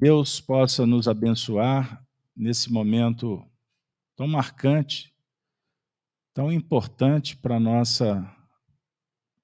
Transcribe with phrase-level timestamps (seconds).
[0.00, 2.06] Deus possa nos abençoar
[2.36, 3.44] nesse momento
[4.14, 5.12] tão marcante,
[6.32, 8.24] tão importante para a nossa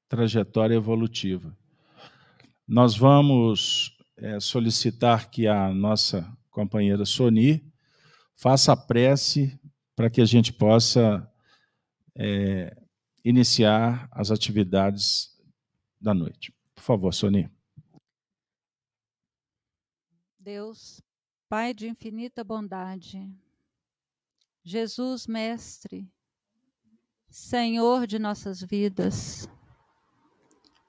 [0.09, 1.59] trajetória evolutiva.
[2.69, 7.69] Nós vamos é, solicitar que a nossa companheira Soni
[8.37, 9.59] faça a prece
[9.97, 11.29] para que a gente possa
[12.17, 12.81] é,
[13.25, 15.37] iniciar as atividades
[16.01, 16.55] da noite.
[16.77, 17.51] Por favor, Soni.
[20.45, 21.01] Deus,
[21.49, 23.33] Pai de infinita bondade,
[24.63, 26.07] Jesus, Mestre,
[27.31, 29.49] Senhor de nossas vidas,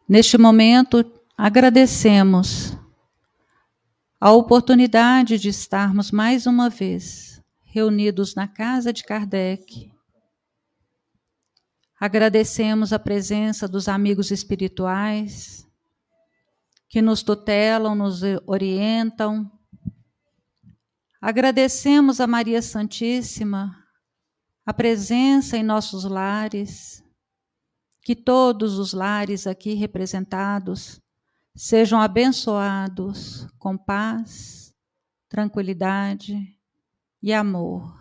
[0.10, 2.78] neste momento agradecemos
[4.20, 9.90] a oportunidade de estarmos mais uma vez reunidos na casa de Kardec.
[11.98, 15.66] Agradecemos a presença dos amigos espirituais,
[16.90, 19.52] que nos tutelam, nos orientam.
[21.22, 23.86] Agradecemos a Maria Santíssima
[24.66, 27.04] a presença em nossos lares,
[28.02, 31.00] que todos os lares aqui representados
[31.56, 34.74] sejam abençoados com paz,
[35.30, 36.36] tranquilidade
[37.22, 37.96] e amor.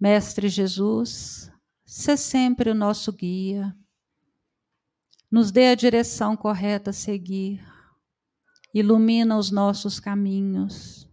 [0.00, 1.50] Mestre Jesus,
[1.84, 3.76] se sempre o nosso guia
[5.32, 7.66] nos dê a direção correta a seguir,
[8.74, 11.08] ilumina os nossos caminhos,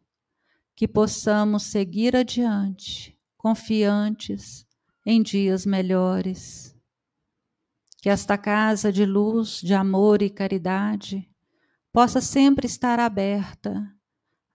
[0.76, 4.68] que possamos seguir adiante, confiantes
[5.06, 6.76] em dias melhores.
[8.02, 11.30] Que esta casa de luz, de amor e caridade
[11.90, 13.90] possa sempre estar aberta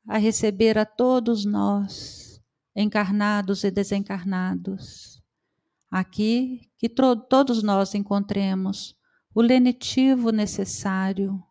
[0.06, 2.38] a receber a todos nós,
[2.76, 5.22] encarnados e desencarnados.
[5.90, 8.94] Aqui que todos nós encontremos
[9.34, 11.42] o lenitivo necessário,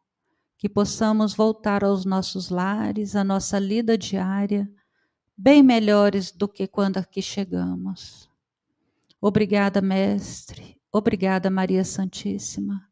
[0.57, 4.71] que possamos voltar aos nossos lares, à nossa lida diária,
[5.37, 8.29] bem melhores do que quando aqui chegamos.
[9.19, 10.79] Obrigada, Mestre.
[10.91, 12.87] Obrigada, Maria Santíssima.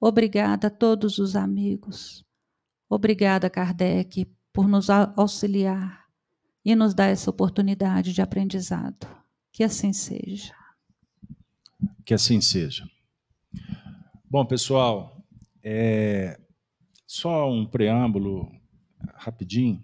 [0.00, 2.24] Obrigada a todos os amigos.
[2.88, 6.04] Obrigada, Kardec, por nos auxiliar
[6.64, 9.08] e nos dar essa oportunidade de aprendizado.
[9.50, 10.54] Que assim seja.
[12.04, 12.88] Que assim seja.
[14.28, 15.24] Bom, pessoal,
[15.62, 16.36] é,
[17.06, 18.50] só um preâmbulo
[19.14, 19.80] rapidinho.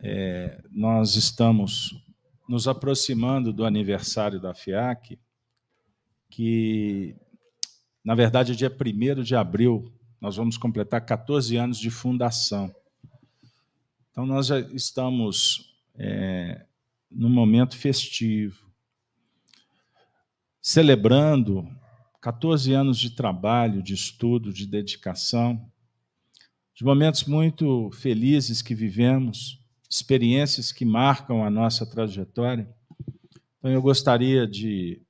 [0.00, 1.92] É, nós estamos
[2.48, 5.18] nos aproximando do aniversário da FIAC,
[6.30, 7.16] que,
[8.04, 12.72] na verdade, é dia 1 de abril, nós vamos completar 14 anos de fundação.
[14.12, 16.64] Então, nós já estamos é,
[17.10, 18.70] num momento festivo,
[20.62, 21.79] celebrando
[22.20, 25.70] 14 anos de trabalho, de estudo, de dedicação,
[26.74, 29.58] de momentos muito felizes que vivemos,
[29.88, 32.68] experiências que marcam a nossa trajetória.
[33.58, 35.02] Então, eu gostaria de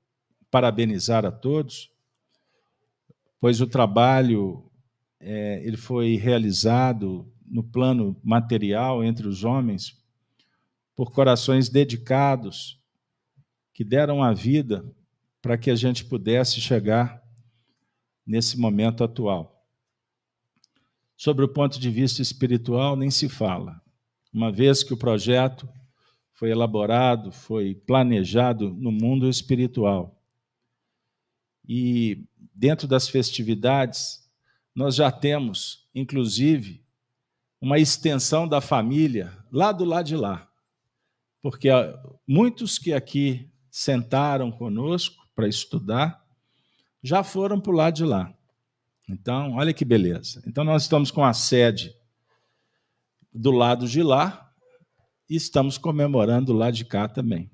[0.51, 1.91] parabenizar a todos,
[3.41, 4.71] pois o trabalho
[5.19, 9.99] é, ele foi realizado no plano material entre os homens
[10.95, 12.81] por corações dedicados
[13.73, 14.85] que deram a vida
[15.43, 17.23] para que a gente pudesse chegar
[18.27, 19.67] nesse momento atual.
[21.17, 23.81] Sobre o ponto de vista espiritual, nem se fala,
[24.33, 25.69] uma vez que o projeto
[26.33, 30.19] foi elaborado, foi planejado no mundo espiritual.
[31.69, 34.27] E dentro das festividades,
[34.75, 36.83] nós já temos, inclusive,
[37.61, 40.51] uma extensão da família lá do lado de lá.
[41.43, 41.69] Porque
[42.27, 46.23] muitos que aqui sentaram conosco para estudar,
[47.03, 48.31] já foram para o lado de lá.
[49.09, 50.43] Então, olha que beleza.
[50.47, 51.95] Então, nós estamos com a sede
[53.33, 54.53] do lado de lá
[55.29, 57.51] e estamos comemorando do lado de cá também.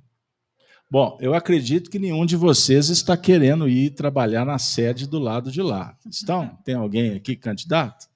[0.91, 5.53] Bom, eu acredito que nenhum de vocês está querendo ir trabalhar na sede do lado
[5.53, 5.97] de lá.
[6.11, 6.59] Estão?
[6.65, 8.09] Tem alguém aqui candidato?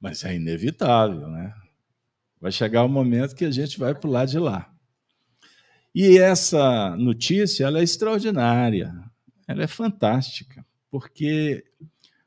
[0.00, 1.52] Mas é inevitável, né?
[2.40, 4.73] Vai chegar o momento que a gente vai para o lado de lá.
[5.94, 8.92] E essa notícia ela é extraordinária,
[9.46, 11.64] ela é fantástica, porque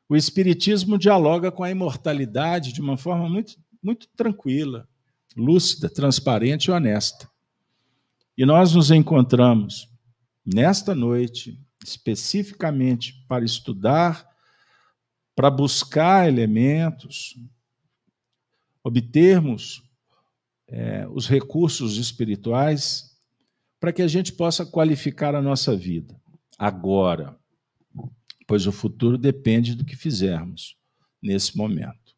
[0.08, 4.88] o Espiritismo dialoga com a imortalidade de uma forma muito, muito tranquila,
[5.36, 7.30] lúcida, transparente e honesta.
[8.38, 9.90] E nós nos encontramos
[10.46, 14.26] nesta noite, especificamente para estudar,
[15.36, 17.36] para buscar elementos,
[18.82, 19.84] obtermos
[20.70, 23.17] é, os recursos espirituais
[23.80, 26.20] para que a gente possa qualificar a nossa vida
[26.58, 27.38] agora,
[28.48, 30.76] pois o futuro depende do que fizermos
[31.22, 32.16] nesse momento.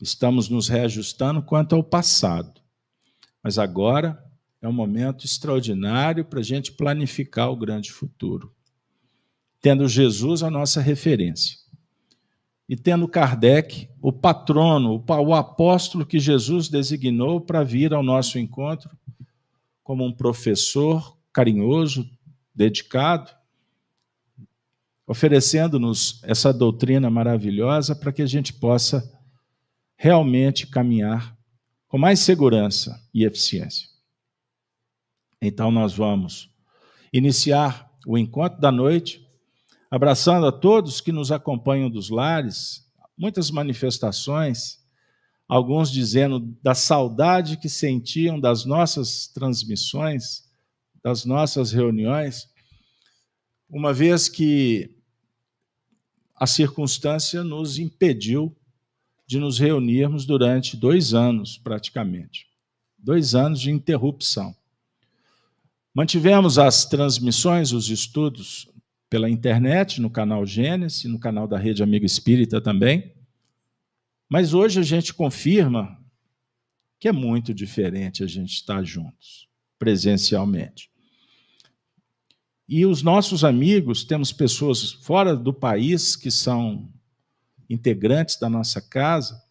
[0.00, 2.60] Estamos nos reajustando quanto ao passado.
[3.42, 4.22] Mas agora
[4.62, 8.54] é um momento extraordinário para a gente planificar o grande futuro.
[9.60, 11.58] Tendo Jesus a nossa referência.
[12.68, 18.90] E tendo Kardec, o patrono, o apóstolo que Jesus designou para vir ao nosso encontro
[19.88, 22.06] como um professor carinhoso,
[22.54, 23.30] dedicado,
[25.06, 29.02] oferecendo-nos essa doutrina maravilhosa para que a gente possa
[29.96, 31.34] realmente caminhar
[31.86, 33.88] com mais segurança e eficiência.
[35.40, 36.50] Então, nós vamos
[37.10, 39.26] iniciar o encontro da noite,
[39.90, 42.86] abraçando a todos que nos acompanham dos lares,
[43.16, 44.77] muitas manifestações,
[45.48, 50.44] alguns dizendo da saudade que sentiam das nossas transmissões,
[51.02, 52.48] das nossas reuniões,
[53.70, 54.94] uma vez que
[56.36, 58.54] a circunstância nos impediu
[59.26, 62.46] de nos reunirmos durante dois anos, praticamente.
[62.98, 64.54] Dois anos de interrupção.
[65.94, 68.68] Mantivemos as transmissões, os estudos
[69.10, 73.12] pela internet, no canal Gênesis, no canal da Rede Amigo Espírita também.
[74.28, 75.98] Mas hoje a gente confirma
[77.00, 79.48] que é muito diferente a gente estar juntos,
[79.78, 80.90] presencialmente.
[82.68, 86.92] E os nossos amigos, temos pessoas fora do país que são
[87.70, 89.42] integrantes da nossa casa,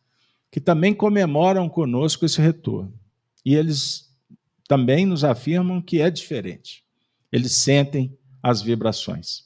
[0.52, 2.94] que também comemoram conosco esse retorno.
[3.44, 4.14] E eles
[4.68, 6.84] também nos afirmam que é diferente.
[7.32, 9.46] Eles sentem as vibrações.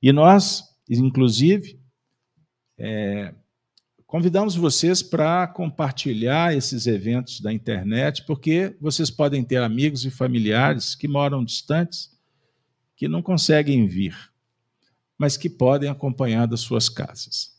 [0.00, 1.80] E nós, inclusive,
[2.78, 3.34] é,
[4.06, 10.94] convidamos vocês para compartilhar esses eventos da internet, porque vocês podem ter amigos e familiares
[10.94, 12.14] que moram distantes
[12.94, 14.16] que não conseguem vir,
[15.18, 17.50] mas que podem acompanhar das suas casas.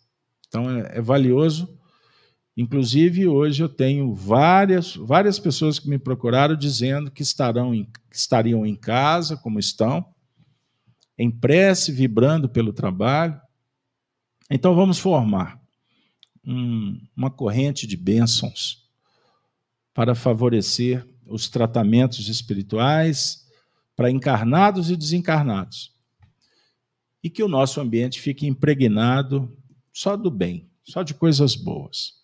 [0.48, 1.78] Então é, é valioso.
[2.56, 8.16] Inclusive, hoje eu tenho várias, várias pessoas que me procuraram dizendo que, estarão em, que
[8.16, 10.04] estariam em casa, como estão,
[11.20, 13.40] em prece, vibrando pelo trabalho.
[14.50, 15.62] Então vamos formar
[16.48, 18.88] um, uma corrente de bênçãos
[19.94, 23.46] para favorecer os tratamentos espirituais
[23.96, 25.92] para encarnados e desencarnados.
[27.22, 29.58] E que o nosso ambiente fique impregnado
[29.92, 32.22] só do bem, só de coisas boas.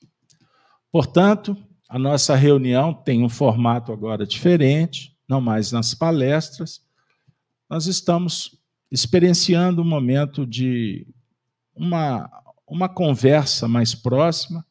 [0.91, 1.57] Portanto,
[1.89, 6.81] a nossa reunião tem um formato agora diferente, não mais nas palestras.
[7.67, 8.55] Nós estamos
[8.91, 11.07] experienciando um momento de
[11.75, 12.29] uma,
[12.73, 14.65] uma conversa mais próxima,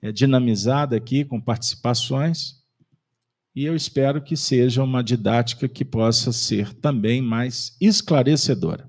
[0.00, 2.62] é, dinamizada aqui com participações
[3.52, 8.88] e eu espero que seja uma didática que possa ser também mais esclarecedora.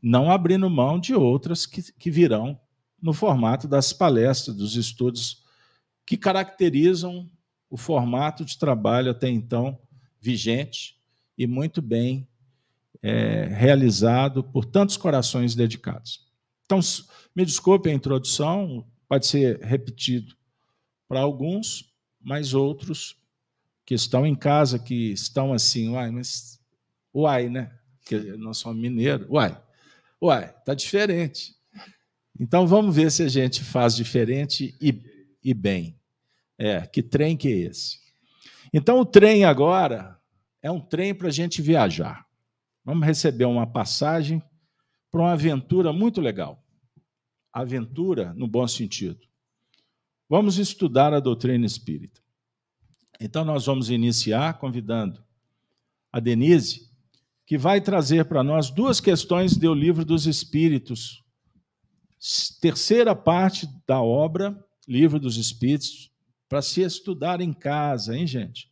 [0.00, 2.58] Não abrindo mão de outras que, que virão
[3.00, 5.42] no formato das palestras, dos estudos
[6.06, 7.28] que caracterizam
[7.68, 9.78] o formato de trabalho até então
[10.18, 10.96] vigente
[11.36, 12.26] e muito bem
[13.02, 16.31] é, realizado por tantos corações dedicados.
[16.64, 16.80] Então,
[17.34, 20.34] me desculpe a introdução, pode ser repetido
[21.08, 23.16] para alguns, mas outros
[23.84, 26.60] que estão em casa, que estão assim, uai, mas
[27.14, 27.70] uai, né?
[28.04, 29.60] Que nós somos mineiros, uai,
[30.20, 31.54] uai, tá diferente.
[32.38, 35.02] Então vamos ver se a gente faz diferente e,
[35.44, 35.98] e bem.
[36.58, 37.98] É, que trem que é esse?
[38.72, 40.18] Então o trem agora
[40.62, 42.26] é um trem para a gente viajar.
[42.84, 44.42] Vamos receber uma passagem
[45.12, 46.64] para uma aventura muito legal.
[47.52, 49.20] Aventura no bom sentido.
[50.26, 52.22] Vamos estudar a doutrina espírita.
[53.20, 55.22] Então, nós vamos iniciar convidando
[56.10, 56.90] a Denise,
[57.44, 61.22] que vai trazer para nós duas questões do Livro dos Espíritos,
[62.60, 66.10] terceira parte da obra, Livro dos Espíritos,
[66.48, 68.70] para se estudar em casa, hein, gente?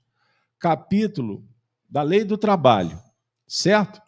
[0.59, 1.47] Capítulo
[1.89, 2.99] da Lei do Trabalho,
[3.47, 4.01] certo?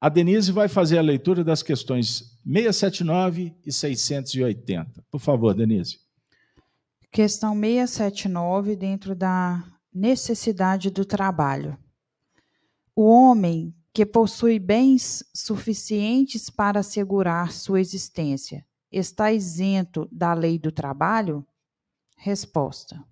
[0.00, 5.04] A Denise vai fazer a leitura das questões 679 e 680.
[5.10, 5.98] Por favor, Denise.
[7.12, 11.76] Questão 679, dentro da necessidade do trabalho.
[12.96, 20.72] O homem que possui bens suficientes para assegurar sua existência está isento da lei do
[20.72, 21.46] trabalho?
[22.16, 23.04] Resposta: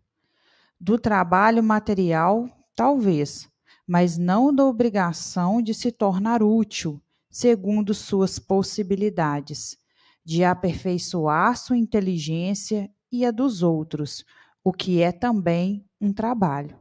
[0.80, 3.46] Do trabalho material, talvez,
[3.88, 9.78] mas não da obrigação de se tornar útil, segundo suas possibilidades,
[10.22, 14.26] de aperfeiçoar sua inteligência e a dos outros,
[14.62, 16.76] o que é também um trabalho.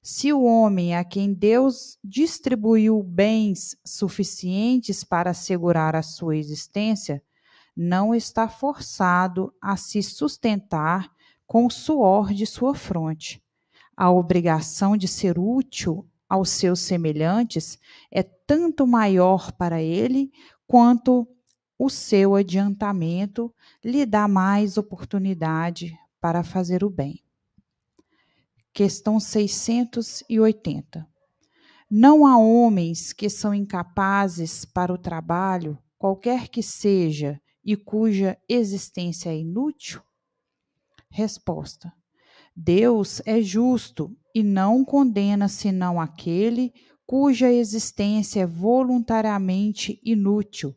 [0.00, 7.20] Se o homem a quem Deus distribuiu bens suficientes para assegurar a sua existência
[7.76, 11.10] não está forçado a se sustentar
[11.44, 13.42] com o suor de sua fronte.
[13.96, 17.78] A obrigação de ser útil aos seus semelhantes
[18.10, 20.30] é tanto maior para ele
[20.66, 21.26] quanto
[21.78, 23.54] o seu adiantamento
[23.84, 27.22] lhe dá mais oportunidade para fazer o bem.
[28.72, 31.06] Questão 680.
[31.90, 39.30] Não há homens que são incapazes para o trabalho, qualquer que seja, e cuja existência
[39.30, 40.02] é inútil?
[41.10, 41.92] Resposta:
[42.54, 46.70] Deus é justo e não condena senão aquele
[47.06, 50.76] cuja existência é voluntariamente inútil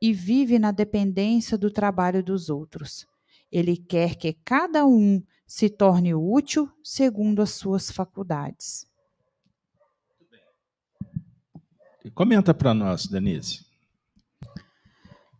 [0.00, 3.04] e vive na dependência do trabalho dos outros.
[3.50, 8.86] Ele quer que cada um se torne útil segundo as suas faculdades.
[12.14, 13.66] Comenta para nós, Denise.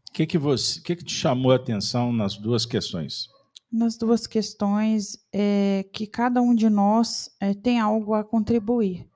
[0.08, 3.28] O que, que, você, que, que te chamou a atenção nas duas questões?
[3.70, 9.08] Nas duas questões é que cada um de nós é, tem algo a contribuir.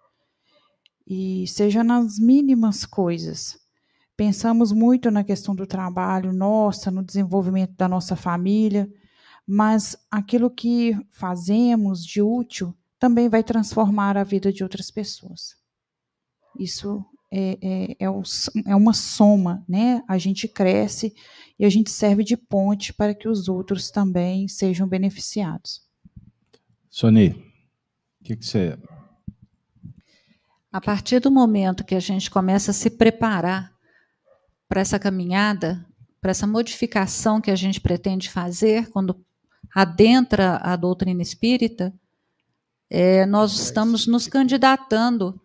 [1.07, 3.59] E seja nas mínimas coisas.
[4.17, 8.89] Pensamos muito na questão do trabalho, nossa, no desenvolvimento da nossa família,
[9.47, 15.57] mas aquilo que fazemos de útil também vai transformar a vida de outras pessoas.
[16.59, 17.05] Isso
[17.37, 18.07] é, é, é,
[18.67, 20.05] é uma soma, né?
[20.07, 21.13] A gente cresce
[21.59, 25.83] e a gente serve de ponte para que os outros também sejam beneficiados.
[26.89, 27.31] Sony,
[28.21, 28.79] o que, que você.
[30.73, 33.73] A partir do momento que a gente começa a se preparar
[34.69, 35.85] para essa caminhada,
[36.21, 39.25] para essa modificação que a gente pretende fazer quando
[39.75, 41.93] adentra a doutrina espírita,
[42.89, 45.41] é, nós estamos nos candidatando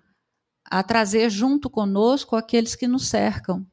[0.70, 3.66] a trazer junto conosco aqueles que nos cercam,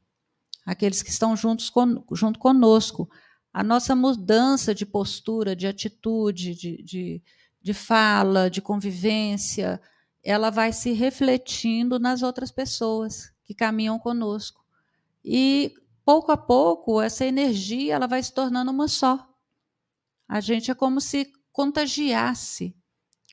[0.65, 3.09] aqueles que estão juntos con junto conosco.
[3.53, 7.23] A nossa mudança de postura, de atitude, de, de,
[7.61, 9.81] de fala, de convivência,
[10.23, 14.65] ela vai se refletindo nas outras pessoas que caminham conosco.
[15.25, 15.73] E
[16.05, 19.29] pouco a pouco essa energia ela vai se tornando uma só.
[20.29, 22.75] A gente é como se contagiasse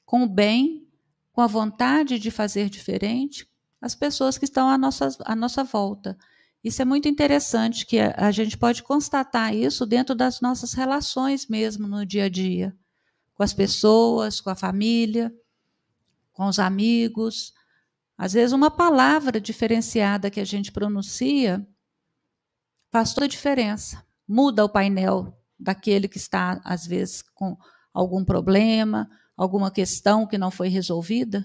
[0.06, 0.88] com o bem,
[1.32, 3.48] com a vontade de fazer diferente,
[3.84, 6.18] as pessoas que estão à nossa, à nossa volta.
[6.64, 11.48] Isso é muito interessante, que a, a gente pode constatar isso dentro das nossas relações
[11.48, 12.74] mesmo no dia a dia,
[13.36, 15.36] com as pessoas, com a família,
[16.32, 17.54] com os amigos.
[18.18, 21.68] Às vezes, uma palavra diferenciada que a gente pronuncia
[22.90, 24.02] faz toda a diferença.
[24.26, 27.58] Muda o painel daquele que está, às vezes, com
[27.94, 31.44] algum problema, alguma questão que não foi resolvida.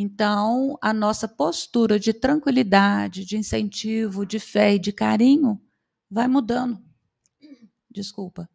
[0.00, 5.60] Então, a nossa postura de tranquilidade, de incentivo, de fé e de carinho
[6.08, 6.80] vai mudando.
[7.90, 8.48] Desculpa.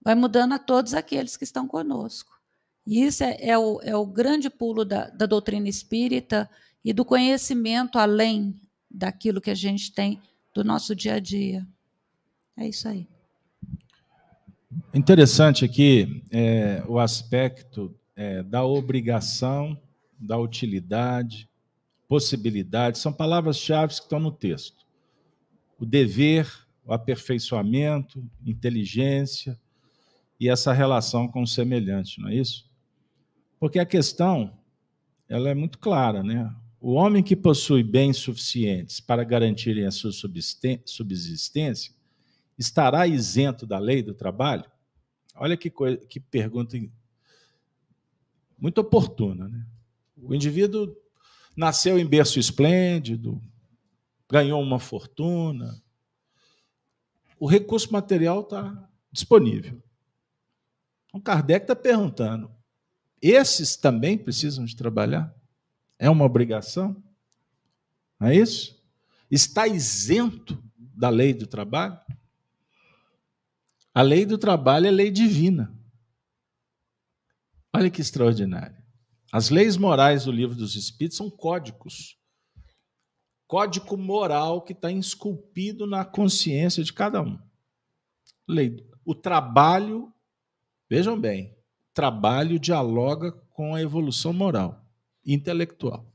[0.00, 2.40] Vai mudando a todos aqueles que estão conosco.
[2.86, 6.48] E isso é, é, o, é o, grande pulo da, da doutrina espírita
[6.84, 10.22] e do conhecimento além daquilo que a gente tem
[10.54, 11.66] do nosso dia a dia.
[12.56, 13.08] É isso aí.
[14.94, 19.76] Interessante aqui é, o aspecto é, da obrigação
[20.18, 21.48] da utilidade,
[22.08, 24.86] possibilidade, são palavras-chave que estão no texto.
[25.78, 26.50] O dever,
[26.84, 29.58] o aperfeiçoamento, inteligência
[30.38, 32.68] e essa relação com o semelhante, não é isso?
[33.58, 34.58] Porque a questão
[35.28, 36.54] ela é muito clara, né?
[36.80, 41.94] O homem que possui bens suficientes para garantirem a sua subsistência
[42.58, 44.70] estará isento da lei do trabalho?
[45.34, 46.78] Olha que, coisa, que pergunta
[48.58, 49.66] muito oportuna, né?
[50.26, 50.94] O indivíduo
[51.56, 53.40] nasceu em berço esplêndido,
[54.30, 55.82] ganhou uma fortuna.
[57.38, 59.82] O recurso material está disponível.
[61.08, 62.50] Então, Kardec está perguntando:
[63.20, 65.34] esses também precisam de trabalhar?
[65.98, 67.02] É uma obrigação?
[68.18, 68.82] Não é isso?
[69.30, 71.98] Está isento da lei do trabalho?
[73.94, 75.72] A lei do trabalho é lei divina.
[77.72, 78.83] Olha que extraordinário.
[79.34, 82.16] As leis morais do livro dos Espíritos são códigos.
[83.48, 87.36] Código moral que está esculpido na consciência de cada um.
[88.46, 88.88] Lei.
[89.04, 90.12] O trabalho,
[90.88, 91.52] vejam bem,
[91.92, 94.86] trabalho dialoga com a evolução moral,
[95.26, 96.06] intelectual.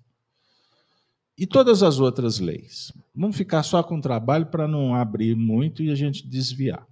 [1.38, 2.94] E todas as outras leis.
[3.14, 6.88] Vamos ficar só com o trabalho para não abrir muito e a gente desviar.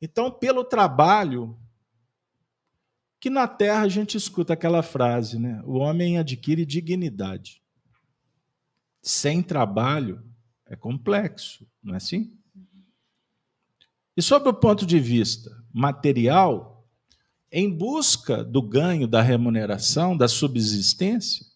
[0.00, 1.54] Então, pelo trabalho,
[3.22, 5.62] que na terra a gente escuta aquela frase, né?
[5.64, 7.62] O homem adquire dignidade.
[9.00, 10.20] Sem trabalho
[10.66, 12.36] é complexo, não é assim?
[14.16, 16.84] E sobre o ponto de vista material,
[17.52, 21.46] em busca do ganho, da remuneração, da subsistência,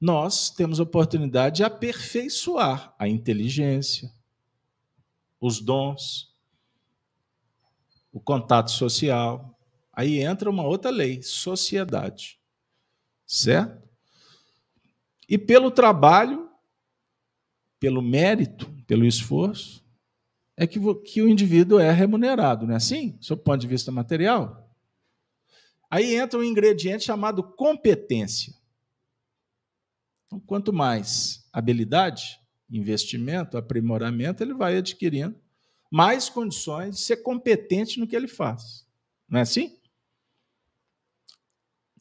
[0.00, 4.12] nós temos a oportunidade de aperfeiçoar a inteligência,
[5.40, 6.34] os dons,
[8.12, 9.55] o contato social.
[9.96, 12.38] Aí entra uma outra lei, sociedade.
[13.26, 13.82] Certo?
[15.26, 16.50] E pelo trabalho,
[17.80, 19.82] pelo mérito, pelo esforço,
[20.54, 23.18] é que, que o indivíduo é remunerado, não é assim?
[23.26, 24.70] Do ponto de vista material.
[25.90, 28.54] Aí entra um ingrediente chamado competência.
[30.26, 32.38] Então, quanto mais habilidade,
[32.70, 35.40] investimento, aprimoramento, ele vai adquirindo
[35.90, 38.84] mais condições de ser competente no que ele faz.
[39.28, 39.78] Não é assim?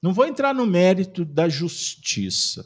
[0.06, 2.64] Não vou entrar no mérito da justiça,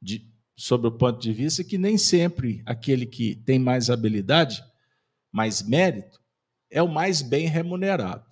[0.00, 4.64] de, sobre o ponto de vista que nem sempre aquele que tem mais habilidade,
[5.30, 6.18] mais mérito,
[6.70, 8.24] é o mais bem remunerado.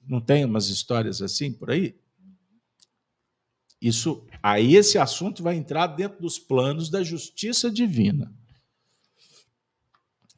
[0.00, 1.98] Não tem umas histórias assim por aí?
[3.82, 8.32] Isso, aí esse assunto vai entrar dentro dos planos da justiça divina,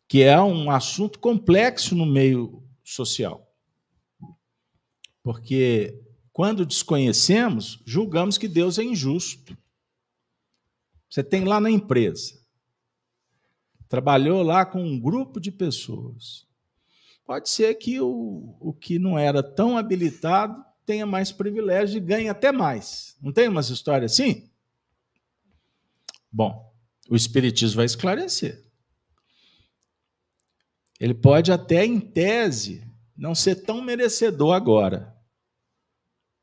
[0.09, 3.55] que é um assunto complexo no meio social.
[5.23, 6.07] Porque
[6.41, 9.55] quando desconhecemos, julgamos que Deus é injusto.
[11.07, 12.41] Você tem lá na empresa,
[13.87, 16.47] trabalhou lá com um grupo de pessoas.
[17.27, 22.31] Pode ser que o, o que não era tão habilitado tenha mais privilégio e ganhe
[22.31, 23.19] até mais.
[23.21, 24.51] Não tem umas histórias assim?
[26.33, 26.73] Bom,
[27.11, 28.65] o Espiritismo vai esclarecer.
[30.99, 32.83] Ele pode até, em tese,
[33.15, 35.20] não ser tão merecedor agora.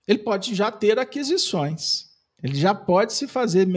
[0.07, 2.07] Ele pode já ter aquisições.
[2.41, 3.67] Ele já pode se fazer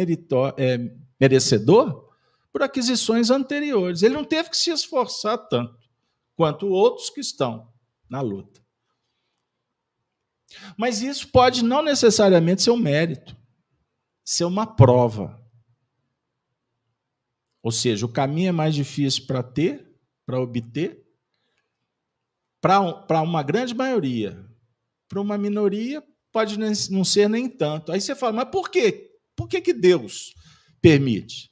[0.56, 0.78] é,
[1.18, 2.08] merecedor
[2.52, 4.02] por aquisições anteriores.
[4.02, 5.78] Ele não teve que se esforçar tanto
[6.36, 7.70] quanto outros que estão
[8.08, 8.60] na luta.
[10.76, 13.36] Mas isso pode não necessariamente ser um mérito,
[14.24, 15.40] ser uma prova.
[17.62, 21.06] Ou seja, o caminho é mais difícil para ter, para obter,
[22.60, 24.44] para uma grande maioria.
[25.08, 27.92] Para uma minoria, pode não ser nem tanto.
[27.92, 29.10] Aí você fala, mas por quê?
[29.36, 30.34] Por que, que Deus
[30.80, 31.50] permite?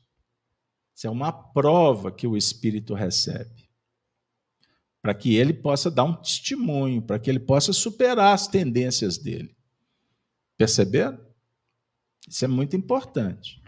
[0.94, 3.58] Isso é uma prova que o Espírito recebe
[5.00, 9.56] para que ele possa dar um testemunho, para que ele possa superar as tendências dele.
[10.56, 11.18] Perceberam?
[12.28, 13.62] Isso é muito importante.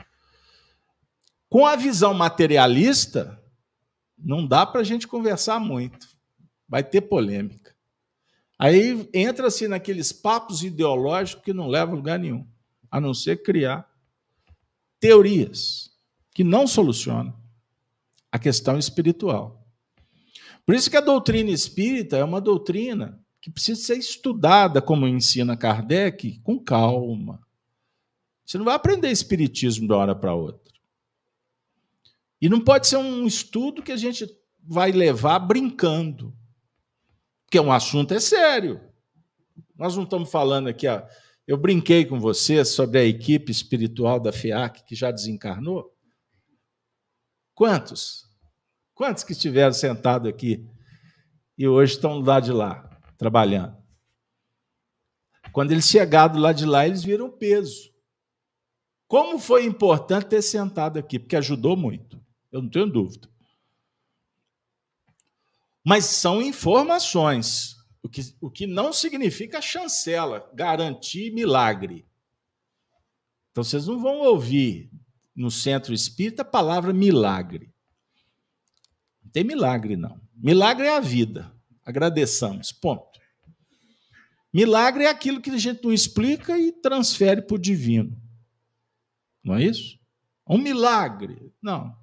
[1.49, 3.42] Com a visão materialista,
[4.18, 6.09] não dá para a gente conversar muito.
[6.68, 7.69] Vai ter polêmica.
[8.62, 12.46] Aí entra-se naqueles papos ideológicos que não levam a lugar nenhum,
[12.90, 13.90] a não ser criar
[15.01, 15.90] teorias
[16.35, 17.35] que não solucionam
[18.31, 19.66] a questão espiritual.
[20.66, 25.57] Por isso que a doutrina espírita é uma doutrina que precisa ser estudada, como ensina
[25.57, 27.40] Kardec, com calma.
[28.44, 30.70] Você não vai aprender espiritismo de uma hora para outra.
[32.38, 34.29] E não pode ser um estudo que a gente
[34.62, 36.37] vai levar brincando.
[37.50, 38.80] Porque um assunto é sério.
[39.74, 41.02] Nós não estamos falando aqui, ó,
[41.48, 45.92] eu brinquei com você sobre a equipe espiritual da FIAC que já desencarnou.
[47.52, 48.24] Quantos?
[48.94, 50.64] Quantos que estiveram sentados aqui
[51.58, 53.76] e hoje estão lado de lá, trabalhando?
[55.52, 57.90] Quando eles chegaram do de lá, eles viram peso.
[59.08, 63.28] Como foi importante ter sentado aqui, porque ajudou muito, eu não tenho dúvida.
[65.85, 72.07] Mas são informações, o que, o que não significa chancela, garantir milagre.
[73.51, 74.90] Então vocês não vão ouvir
[75.35, 77.73] no centro espírita a palavra milagre.
[79.23, 80.21] Não tem milagre, não.
[80.35, 81.53] Milagre é a vida.
[81.85, 82.73] Agradeçamos.
[82.73, 83.19] Ponto.
[84.53, 88.21] Milagre é aquilo que a gente não explica e transfere para o divino.
[89.43, 89.99] Não é isso?
[90.47, 91.53] Um milagre.
[91.62, 91.97] Não.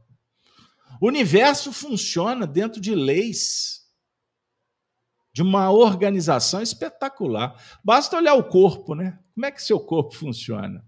[1.02, 3.86] O universo funciona dentro de leis,
[5.34, 7.56] de uma organização espetacular.
[7.84, 9.20] Basta olhar o corpo, né?
[9.34, 10.84] Como é que seu corpo funciona?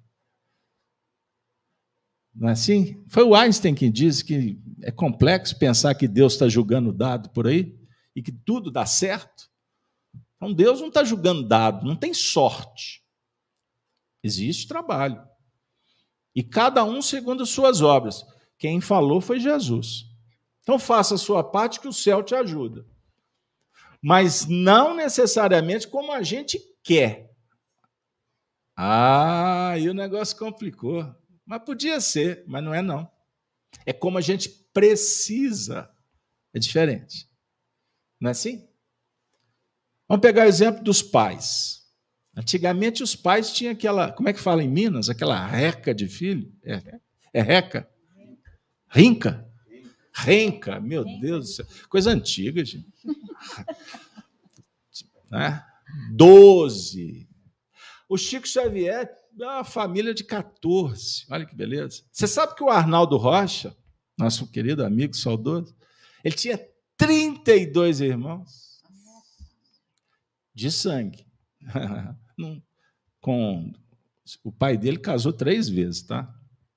[2.33, 3.03] Não é assim?
[3.07, 7.47] Foi o Einstein que disse que é complexo pensar que Deus está julgando dado por
[7.47, 7.77] aí
[8.15, 9.49] e que tudo dá certo.
[10.35, 13.03] Então Deus não está julgando dado, não tem sorte.
[14.23, 15.21] Existe trabalho.
[16.33, 18.25] E cada um segundo as suas obras.
[18.59, 20.05] Quem falou foi Jesus.
[20.61, 22.85] Então faça a sua parte que o céu te ajuda.
[24.01, 27.33] Mas não necessariamente como a gente quer.
[28.77, 31.03] Ah, e o negócio complicou.
[31.45, 33.09] Mas podia ser, mas não é não.
[33.85, 35.89] É como a gente precisa.
[36.53, 37.29] É diferente.
[38.19, 38.67] Não é assim?
[40.07, 41.79] Vamos pegar o exemplo dos pais.
[42.35, 45.09] Antigamente os pais tinham aquela, como é que fala em Minas?
[45.09, 46.53] Aquela reca de filho.
[46.63, 46.99] É,
[47.33, 47.89] é reca?
[48.89, 49.47] Rinca?
[50.13, 51.65] Renca, meu Deus do céu.
[51.87, 52.91] Coisa antiga, gente.
[55.31, 55.63] né?
[56.11, 57.27] Doze.
[58.07, 61.25] O Chico Xavier é uma família de 14.
[61.29, 62.03] Olha que beleza.
[62.11, 63.75] Você sabe que o Arnaldo Rocha,
[64.17, 65.75] nosso querido amigo saudoso,
[66.23, 66.59] ele tinha
[66.97, 68.81] 32 irmãos
[70.53, 71.25] de sangue.
[73.21, 73.71] Com
[74.43, 76.33] o pai dele casou três vezes, tá?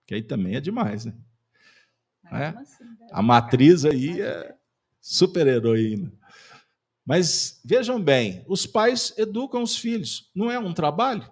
[0.06, 1.14] Que aí também é demais, né?
[2.32, 2.48] É?
[2.48, 4.54] Assim, a matriz aí é
[5.00, 6.12] super heroína.
[7.04, 10.30] Mas vejam bem, os pais educam os filhos.
[10.34, 11.28] Não é um trabalho?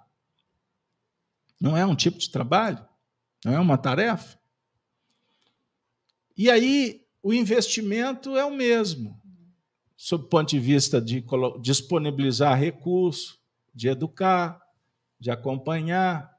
[1.60, 2.84] Não é um tipo de trabalho?
[3.44, 4.38] Não é uma tarefa?
[6.36, 9.20] E aí o investimento é o mesmo,
[9.96, 11.22] sob o ponto de vista de
[11.60, 13.38] disponibilizar recurso,
[13.74, 14.60] de educar,
[15.18, 16.34] de acompanhar.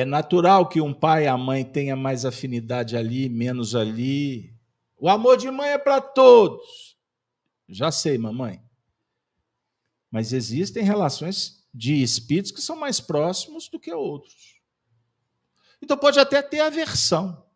[0.00, 4.58] É natural que um pai e a mãe tenham mais afinidade ali, menos ali.
[4.96, 6.96] O amor de mãe é para todos.
[7.68, 8.64] Já sei, mamãe.
[10.10, 14.62] Mas existem relações de espíritos que são mais próximos do que outros.
[15.82, 17.46] Então pode até ter aversão.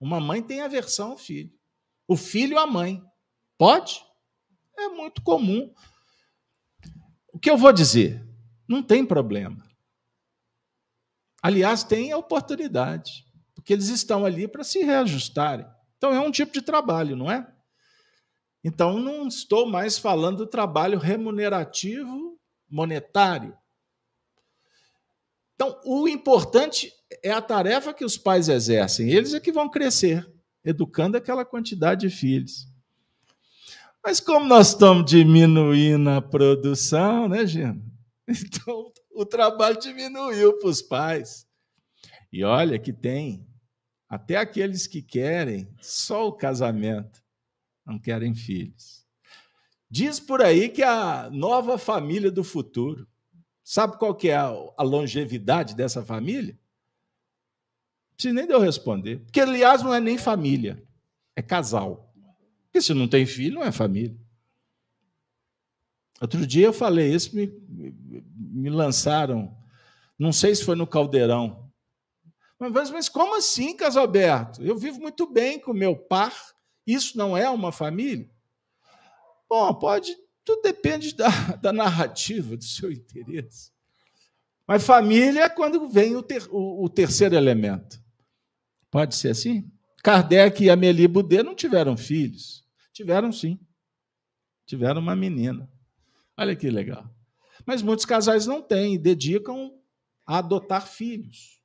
[0.00, 1.52] Uma mãe tem aversão ao filho.
[2.06, 3.04] O filho à mãe.
[3.58, 4.02] Pode?
[4.74, 5.70] É muito comum.
[7.30, 8.26] O que eu vou dizer?
[8.66, 9.67] Não tem problema.
[11.42, 13.24] Aliás, tem a oportunidade,
[13.54, 15.66] porque eles estão ali para se reajustarem.
[15.96, 17.46] Então é um tipo de trabalho, não é?
[18.62, 23.56] Então não estou mais falando do trabalho remunerativo monetário.
[25.54, 29.10] Então, o importante é a tarefa que os pais exercem.
[29.10, 30.24] Eles é que vão crescer,
[30.64, 32.68] educando aquela quantidade de filhos.
[34.04, 37.80] Mas como nós estamos diminuindo a produção, né, Gina?
[38.28, 41.44] Então, o trabalho diminuiu para os pais.
[42.32, 43.44] E olha que tem
[44.08, 47.20] até aqueles que querem só o casamento,
[47.84, 49.04] não querem filhos.
[49.90, 53.08] Diz por aí que a nova família do futuro.
[53.64, 56.56] Sabe qual que é a longevidade dessa família?
[58.24, 59.18] Não nem de eu responder.
[59.18, 60.80] Porque, aliás, não é nem família,
[61.34, 62.14] é casal.
[62.64, 64.16] Porque se não tem filho, não é família.
[66.20, 67.46] Outro dia eu falei isso, me,
[68.58, 69.56] me lançaram,
[70.18, 71.70] não sei se foi no Caldeirão.
[72.58, 74.62] Mas, mas como assim, Casalberto?
[74.62, 76.34] Eu vivo muito bem com meu par,
[76.86, 78.28] isso não é uma família?
[79.48, 81.28] Bom, pode, tudo depende da,
[81.62, 83.70] da narrativa, do seu interesse.
[84.66, 88.02] Mas família é quando vem o, ter, o, o terceiro elemento.
[88.90, 89.70] Pode ser assim?
[90.02, 92.64] Kardec e Amélie Boudet não tiveram filhos.
[92.92, 93.58] Tiveram sim.
[94.66, 95.70] Tiveram uma menina.
[96.36, 97.08] Olha que legal.
[97.68, 99.78] Mas muitos casais não têm, dedicam
[100.26, 101.60] a adotar filhos.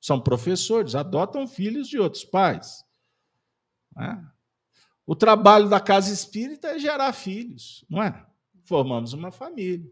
[0.00, 2.84] São professores, adotam filhos de outros pais.
[3.96, 4.18] É?
[5.06, 8.26] O trabalho da casa espírita é gerar filhos, não é?
[8.64, 9.88] Formamos uma família.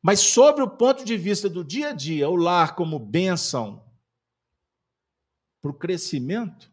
[0.00, 3.84] Mas sobre o ponto de vista do dia a dia, o lar como bênção
[5.60, 6.72] para o crescimento,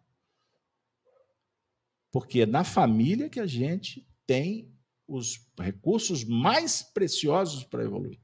[2.11, 4.71] porque é na família que a gente tem
[5.09, 8.19] os recursos mais preciosos para evoluir.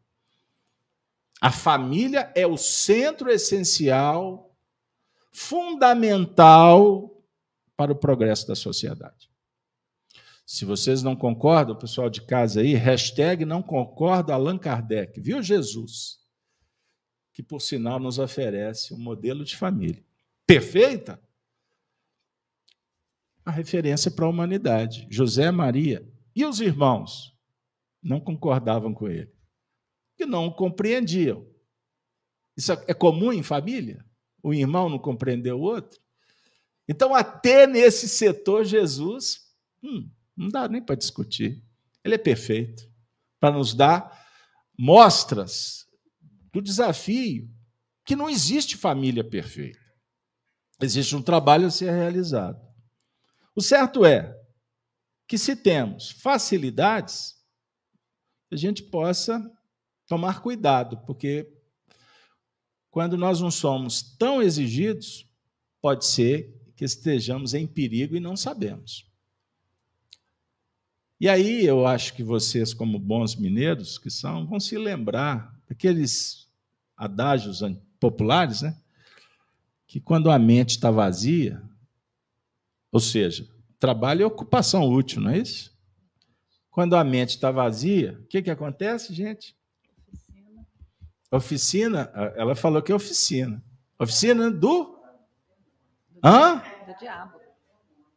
[1.41, 4.56] A família é o centro essencial,
[5.32, 7.24] fundamental
[7.76, 9.30] para o progresso da sociedade.
[10.45, 16.19] Se vocês não concordam, pessoal de casa aí, hashtag não concordo Allan Kardec, viu Jesus?
[17.34, 20.06] Que, por sinal, nos oferece um modelo de família
[20.45, 21.19] perfeita.
[23.43, 25.08] A referência para a humanidade.
[25.10, 27.34] José Maria e os irmãos
[28.04, 29.32] não concordavam com ele,
[30.17, 31.48] que não o compreendiam.
[32.58, 34.06] Isso é comum em família?
[34.43, 36.00] O irmão não compreendeu o outro?
[36.88, 39.39] Então, até nesse setor, Jesus,
[39.82, 41.63] hum, não dá nem para discutir.
[42.04, 42.88] Ele é perfeito
[43.39, 44.26] para nos dar
[44.78, 45.88] mostras
[46.54, 47.50] do desafio
[48.06, 49.80] que não existe família perfeita.
[50.82, 52.62] Existe um trabalho a ser realizado.
[53.56, 54.38] O certo é
[55.28, 57.36] que se temos facilidades,
[58.52, 59.52] a gente possa
[60.08, 61.52] tomar cuidado, porque
[62.92, 65.28] quando nós não somos tão exigidos,
[65.82, 69.10] pode ser que estejamos em perigo e não sabemos.
[71.20, 76.50] E aí eu acho que vocês, como bons mineiros que são, vão se lembrar daqueles
[76.96, 77.62] adágios
[78.00, 78.78] populares, né?
[79.88, 81.62] Que quando a mente está vazia,
[82.92, 83.48] ou seja,
[83.80, 85.76] Trabalho é ocupação útil, não é isso?
[86.72, 89.56] Quando a mente está vazia, o que, que acontece, gente?
[91.32, 93.64] Oficina, ela falou que é oficina.
[94.00, 95.00] Oficina do.
[96.24, 96.62] Hã?
[96.86, 97.40] Do diabo.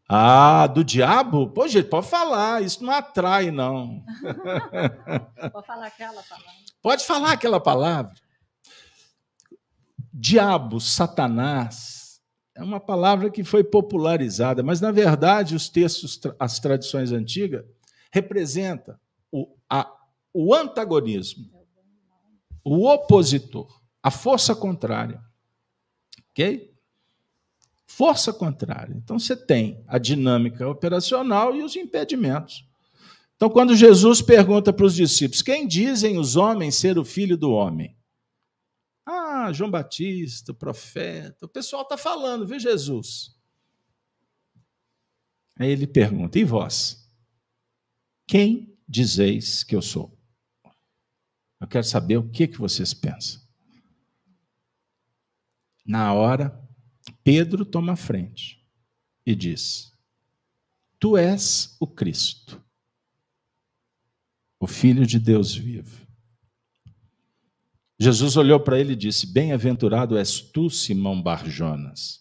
[0.08, 1.50] Ah, do diabo?
[1.50, 4.02] Pô, gente, pode falar, isso não atrai, não.
[5.52, 6.52] pode falar aquela palavra.
[6.80, 8.14] Pode falar aquela palavra.
[10.12, 11.97] Diabo, Satanás,
[12.58, 17.64] é uma palavra que foi popularizada, mas na verdade os textos, as tradições antigas,
[18.10, 19.88] representa o, a,
[20.34, 21.48] o antagonismo,
[22.64, 25.22] o opositor, a força contrária.
[26.30, 26.74] Ok?
[27.86, 28.92] Força contrária.
[28.96, 32.66] Então você tem a dinâmica operacional e os impedimentos.
[33.36, 37.52] Então, quando Jesus pergunta para os discípulos: quem dizem os homens ser o filho do
[37.52, 37.96] homem?
[39.10, 41.46] Ah, João Batista, profeta.
[41.46, 43.34] O pessoal está falando, viu, Jesus?
[45.58, 47.10] Aí ele pergunta: e vós?
[48.26, 50.14] Quem dizeis que eu sou?
[51.58, 53.40] Eu quero saber o que, que vocês pensam.
[55.86, 56.62] Na hora,
[57.24, 58.62] Pedro toma a frente
[59.24, 59.90] e diz:
[60.98, 62.62] Tu és o Cristo,
[64.60, 66.07] o Filho de Deus vivo.
[68.00, 72.20] Jesus olhou para ele e disse: Bem-aventurado és tu, Simão Barjonas,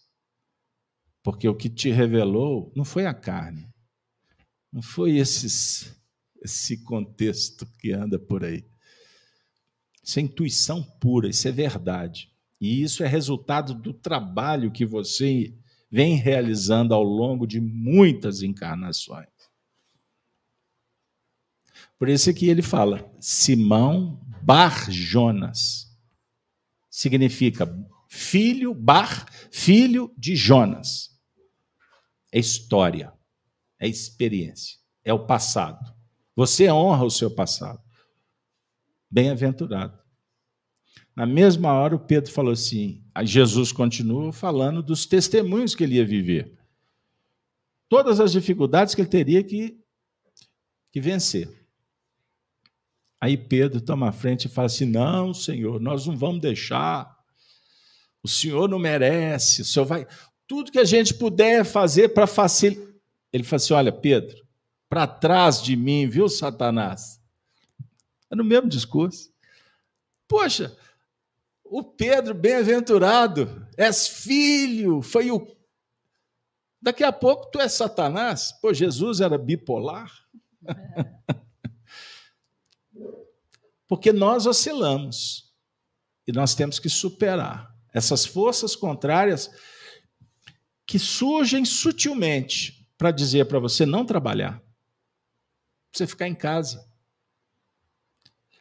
[1.23, 3.69] porque o que te revelou não foi a carne,
[4.73, 5.95] não foi esses,
[6.41, 8.65] esse contexto que anda por aí.
[10.03, 12.31] Isso é intuição pura, isso é verdade.
[12.59, 15.53] E isso é resultado do trabalho que você
[15.91, 19.27] vem realizando ao longo de muitas encarnações.
[21.97, 25.88] Por isso que ele fala Simão Bar Jonas.
[26.89, 27.67] Significa
[28.07, 31.10] filho, Bar, filho de Jonas.
[32.31, 33.13] É história,
[33.79, 35.93] é experiência, é o passado.
[36.36, 37.81] Você honra o seu passado.
[39.10, 39.97] Bem-aventurado.
[41.15, 46.05] Na mesma hora, o Pedro falou assim: Jesus continua falando dos testemunhos que ele ia
[46.05, 46.55] viver.
[47.89, 49.79] Todas as dificuldades que ele teria que,
[50.91, 51.66] que vencer.
[53.19, 57.17] Aí Pedro toma a frente e fala assim: Não, Senhor, nós não vamos deixar.
[58.23, 59.62] O Senhor não merece.
[59.62, 60.08] O Senhor vai.
[60.47, 62.86] Tudo que a gente puder fazer para facilitar.
[63.34, 64.45] Ele fala assim: Olha, Pedro,
[64.88, 67.19] para trás de mim, viu, Satanás?
[68.30, 69.32] É no mesmo discurso.
[70.27, 70.75] Poxa,
[71.63, 75.47] o Pedro, bem-aventurado, és filho, foi o.
[76.82, 78.51] Daqui a pouco tu és Satanás.
[78.62, 80.12] Pô, Jesus era bipolar.
[83.88, 85.54] Porque nós oscilamos
[86.28, 89.50] e nós temos que superar essas forças contrárias
[90.86, 94.62] que surgem sutilmente para dizer para você não trabalhar,
[95.93, 96.86] você ficar em casa.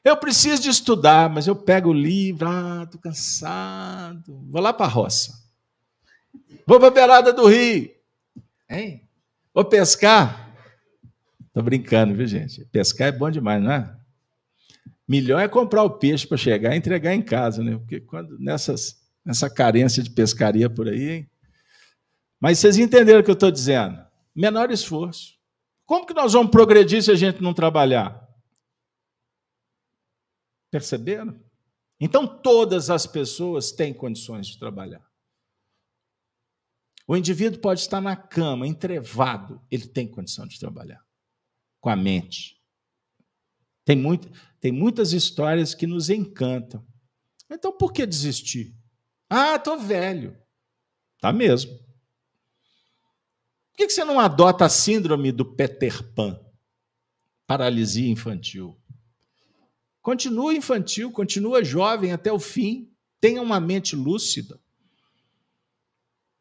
[0.05, 4.87] Eu preciso de estudar, mas eu pego o livro, ah, estou cansado, vou lá para
[4.87, 5.37] a roça.
[6.67, 7.91] Vou para a beirada do rio.
[8.69, 9.09] Hein?
[9.53, 10.55] Vou pescar.
[11.47, 12.65] Estou brincando, viu, gente?
[12.67, 13.96] Pescar é bom demais, não é?
[15.09, 17.77] Melhor é comprar o peixe para chegar e entregar em casa, né?
[17.79, 21.11] Porque quando nessas, nessa carência de pescaria por aí.
[21.11, 21.31] Hein?
[22.41, 24.05] Mas vocês entenderam o que eu estou dizendo?
[24.35, 25.37] Menor esforço.
[25.85, 28.27] Como que nós vamos progredir se a gente não trabalhar?
[30.71, 31.41] Perceberam?
[32.01, 35.07] Então, todas as pessoas têm condições de trabalhar.
[37.07, 41.07] O indivíduo pode estar na cama, entrevado, ele tem condição de trabalhar
[41.81, 42.56] com a mente.
[43.87, 44.29] Tem, muito,
[44.61, 46.85] tem muitas histórias que nos encantam.
[47.49, 48.75] Então, por que desistir?
[49.31, 50.37] Ah, estou velho.
[51.21, 51.73] Tá mesmo.
[53.71, 56.37] Por que você não adota a síndrome do Peter Pan?
[57.47, 58.77] Paralisia infantil.
[60.03, 64.59] Continua infantil, continua jovem até o fim, tenha uma mente lúcida.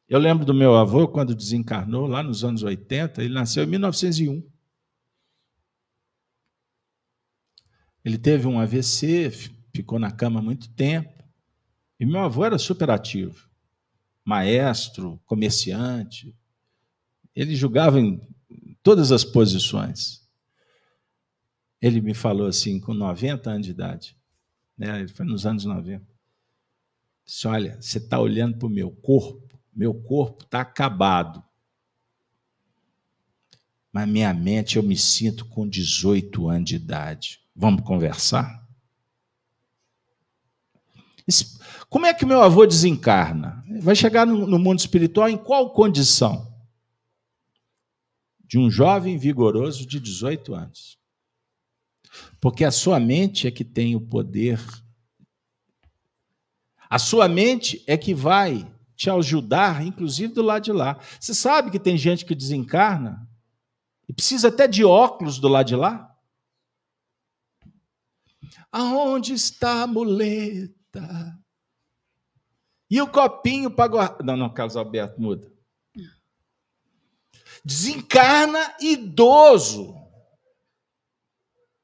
[0.09, 4.54] Eu lembro do meu avô, quando desencarnou, lá nos anos 80, ele nasceu em 1901.
[8.05, 9.31] Ele teve um AVC,
[9.73, 11.11] ficou na cama muito tempo.
[11.99, 13.49] E meu avô era super ativo.
[14.23, 16.35] Maestro, comerciante.
[17.35, 18.21] Ele julgava em
[18.83, 20.23] todas as posições.
[21.81, 24.15] Ele me falou assim, com 90 anos de idade,
[24.77, 24.99] né?
[24.99, 26.05] ele foi nos anos 90.
[27.25, 31.43] Disse: Olha, você está olhando para o meu corpo, meu corpo está acabado.
[33.91, 37.44] Mas minha mente eu me sinto com 18 anos de idade.
[37.55, 38.63] Vamos conversar?
[41.89, 43.63] Como é que meu avô desencarna?
[43.81, 46.55] Vai chegar no mundo espiritual em qual condição?
[48.47, 50.97] de um jovem vigoroso de 18 anos.
[52.39, 54.61] Porque a sua mente é que tem o poder.
[56.89, 60.99] A sua mente é que vai te ajudar, inclusive do lado de lá.
[61.19, 63.27] Você sabe que tem gente que desencarna
[64.07, 66.14] e precisa até de óculos do lado de lá?
[68.77, 71.39] Aonde está a muleta?
[72.89, 74.25] E o copinho para guardar.
[74.25, 75.49] Não, não, Carlos Alberto, muda.
[77.63, 79.95] Desencarna idoso.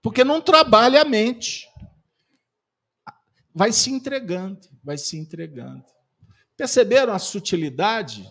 [0.01, 1.65] Porque não trabalha a mente.
[3.55, 5.85] Vai se entregando, vai se entregando.
[6.57, 8.29] Perceberam a sutilidade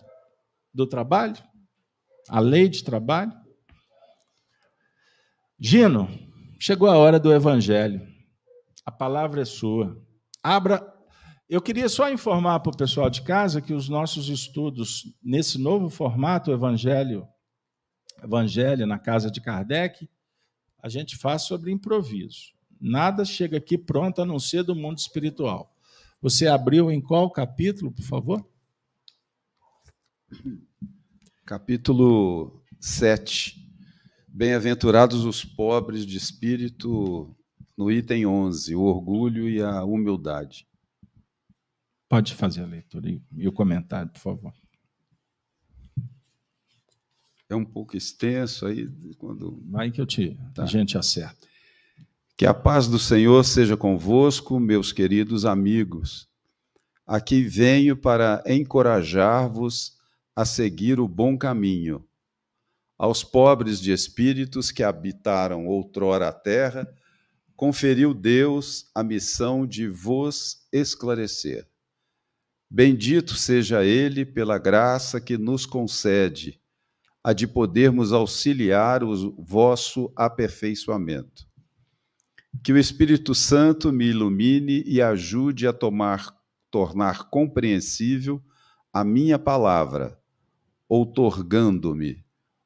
[0.71, 1.43] do trabalho?
[2.29, 3.33] A lei de trabalho?
[5.59, 6.07] Gino,
[6.59, 8.10] chegou a hora do evangelho.
[8.85, 10.01] A palavra é sua.
[10.43, 10.91] Abra
[11.51, 15.89] eu queria só informar para o pessoal de casa que os nossos estudos nesse novo
[15.89, 17.27] formato Evangelho,
[18.23, 20.09] Evangelho na casa de Kardec,
[20.81, 22.53] a gente faz sobre improviso.
[22.79, 25.75] Nada chega aqui pronto a não ser do mundo espiritual.
[26.21, 28.49] Você abriu em qual capítulo, por favor?
[31.45, 33.57] Capítulo 7.
[34.25, 37.35] Bem-aventurados os pobres de espírito,
[37.81, 40.67] no item 11, o orgulho e a humildade.
[42.07, 44.53] Pode fazer a leitura e o comentário, por favor.
[47.49, 50.63] É um pouco extenso aí quando vai que eu te tá.
[50.63, 51.47] a gente acerta.
[52.37, 56.29] Que a paz do Senhor seja convosco, meus queridos amigos.
[57.05, 59.97] Aqui venho para encorajar-vos
[60.35, 62.07] a seguir o bom caminho.
[62.95, 66.87] Aos pobres de espíritos que habitaram outrora a terra,
[67.61, 71.69] conferiu Deus a missão de vos esclarecer.
[72.67, 76.59] Bendito seja Ele pela graça que nos concede,
[77.23, 81.47] a de podermos auxiliar o vosso aperfeiçoamento.
[82.63, 86.35] Que o Espírito Santo me ilumine e ajude a tomar,
[86.71, 88.41] tornar compreensível
[88.91, 90.19] a minha palavra,
[90.89, 92.25] outorgando-me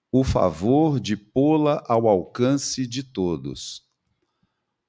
[0.10, 3.85] o favor de pô-la ao alcance de todos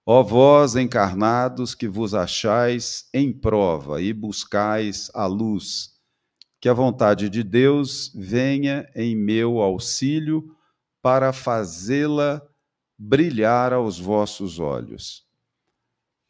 [0.09, 5.97] Ó vós encarnados que vos achais em prova e buscais a luz,
[6.61, 10.55] que a vontade de Deus venha em meu auxílio
[11.03, 12.41] para fazê-la
[12.97, 15.27] brilhar aos vossos olhos.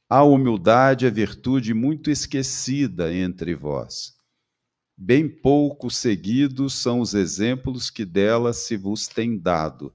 [0.08, 4.14] A humildade é virtude muito esquecida entre vós.
[4.96, 9.94] Bem pouco seguidos são os exemplos que dela se vos têm dado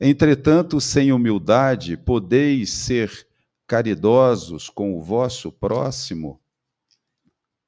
[0.00, 3.26] Entretanto, sem humildade, podeis ser
[3.66, 6.40] caridosos com o vosso próximo?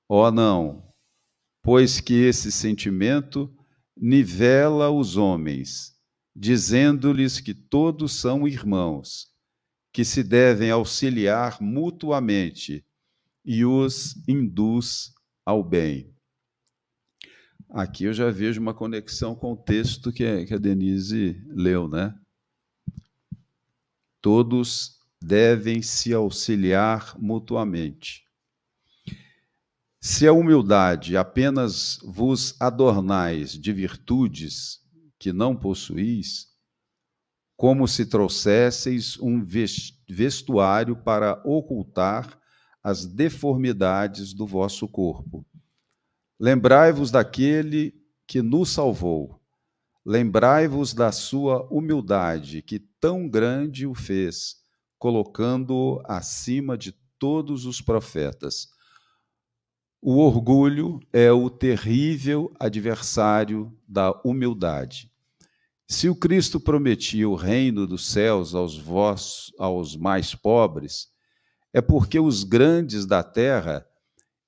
[0.07, 0.93] Oh, não,
[1.63, 3.55] pois que esse sentimento
[3.97, 5.97] nivela os homens,
[6.37, 9.29] dizendo-lhes que todos são irmãos,
[9.93, 12.85] que se devem auxiliar mutuamente
[13.45, 15.13] e os induz
[15.45, 16.15] ao bem.
[17.71, 22.19] Aqui eu já vejo uma conexão com o texto que a Denise leu, né?
[24.23, 28.25] Todos devem se auxiliar mutuamente.
[30.01, 34.81] Se a humildade apenas vos adornais de virtudes
[35.19, 36.49] que não possuís,
[37.55, 39.45] como se trouxesseis um
[40.09, 42.41] vestuário para ocultar
[42.83, 45.45] as deformidades do vosso corpo
[46.41, 47.95] Lembrai-vos daquele
[48.27, 49.41] que nos salvou.
[50.05, 54.57] Lembrai-vos da sua humildade, que tão grande o fez,
[54.99, 58.69] colocando-o acima de todos os profetas.
[60.01, 65.11] O orgulho é o terrível adversário da humildade.
[65.89, 71.09] Se o Cristo prometia o reino dos céus aos vós, aos mais pobres,
[71.73, 73.85] é porque os grandes da terra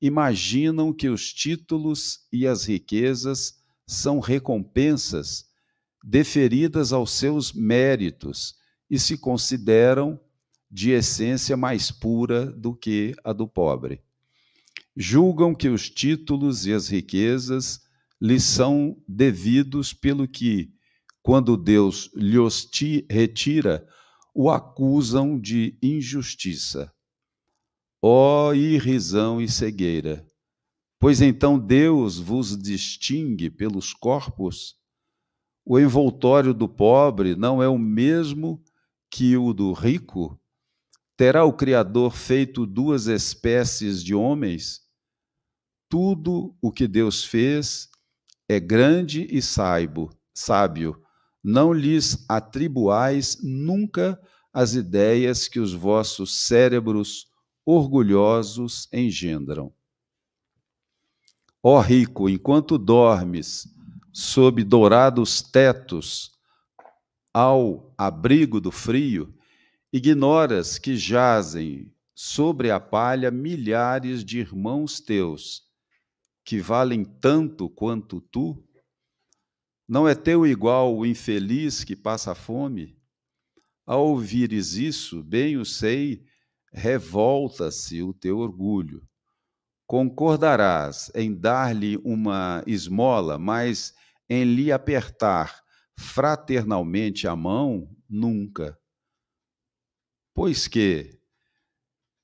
[0.01, 5.47] imaginam que os títulos e as riquezas são recompensas
[6.03, 8.55] deferidas aos seus méritos
[8.89, 10.19] e se consideram
[10.71, 14.01] de essência mais pura do que a do pobre.
[14.97, 17.81] Julgam que os títulos e as riquezas
[18.21, 20.73] lhes são devidos pelo que,
[21.23, 22.69] quando Deus lhes
[23.11, 23.87] retira,
[24.35, 26.93] o acusam de injustiça.
[28.03, 30.27] Ó irrisão e cegueira!
[30.99, 34.75] Pois então Deus vos distingue pelos corpos?
[35.65, 38.63] O envoltório do pobre não é o mesmo
[39.11, 40.41] que o do rico?
[41.15, 44.81] Terá o Criador feito duas espécies de homens?
[45.87, 47.91] Tudo o que Deus fez
[48.49, 51.03] é grande e saibo, sábio,
[51.45, 54.19] não lhes atribuais nunca
[54.53, 57.30] as ideias que os vossos cérebros
[57.65, 59.73] orgulhosos engendram.
[61.63, 63.69] Ó rico, enquanto dormes
[64.13, 66.33] sob dourados tetos,
[67.33, 69.33] ao abrigo do frio,
[69.93, 75.63] ignoras que jazem sobre a palha milhares de irmãos teus,
[76.45, 78.63] que valem tanto quanto tu?
[79.87, 82.99] Não é teu igual o infeliz que passa fome?
[83.87, 86.25] Ao ouvires isso, bem o sei,
[86.73, 89.07] revolta-se o teu orgulho.
[89.87, 93.93] Concordarás em dar-lhe uma esmola, mas
[94.29, 95.63] em lhe apertar
[95.99, 98.79] fraternalmente a mão, nunca.
[100.33, 101.19] Pois que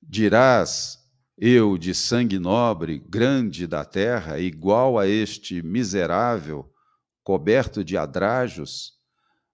[0.01, 0.97] dirás,
[1.37, 6.73] eu de sangue nobre, grande da terra, igual a este miserável,
[7.23, 8.93] coberto de adrajos,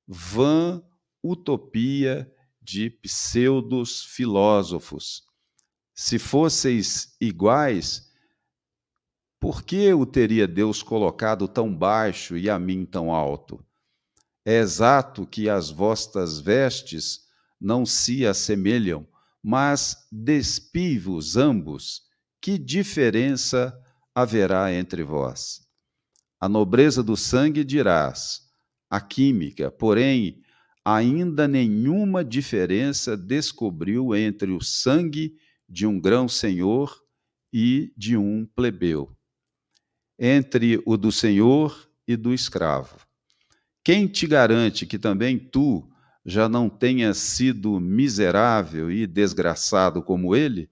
[0.08, 0.82] vã
[1.24, 2.32] utopia
[2.64, 5.24] de pseudos filósofos.
[5.94, 8.10] Se fosseis iguais,
[9.40, 13.64] por que o teria Deus colocado tão baixo e a mim tão alto?
[14.46, 17.22] É exato que as vossas vestes
[17.60, 19.08] não se assemelham,
[19.42, 22.04] mas despivos ambos,
[22.42, 23.78] que diferença
[24.14, 25.68] haverá entre vós?
[26.40, 28.42] A nobreza do sangue dirás,
[28.90, 30.43] a química, porém,
[30.86, 37.02] ainda nenhuma diferença descobriu entre o sangue de um grão-senhor
[37.52, 39.16] e de um plebeu,
[40.20, 42.98] entre o do senhor e do escravo.
[43.84, 45.90] Quem te garante que também tu
[46.26, 50.70] já não tenhas sido miserável e desgraçado como ele?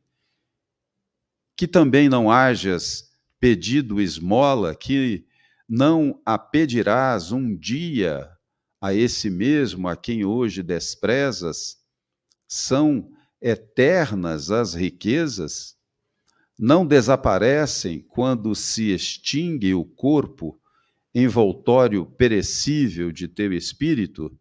[1.56, 5.26] Que também não hajas pedido esmola, que
[5.68, 8.30] não a pedirás um dia
[8.82, 11.78] a esse mesmo a quem hoje desprezas?
[12.48, 15.76] São eternas as riquezas?
[16.58, 20.60] Não desaparecem quando se extingue o corpo,
[21.14, 24.36] envoltório perecível de teu espírito?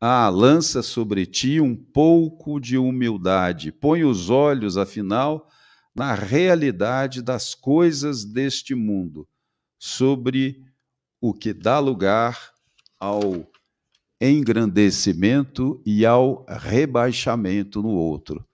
[0.00, 5.48] Ah, lança sobre ti um pouco de humildade, põe os olhos, afinal,
[5.94, 9.28] na realidade das coisas deste mundo
[9.78, 10.64] sobre
[11.20, 12.51] o que dá lugar
[13.02, 13.44] ao
[14.20, 18.46] engrandecimento e ao rebaixamento no outro.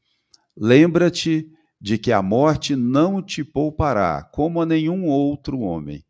[0.57, 6.03] Lembra-te de que a morte não te poupará, como a nenhum outro homem,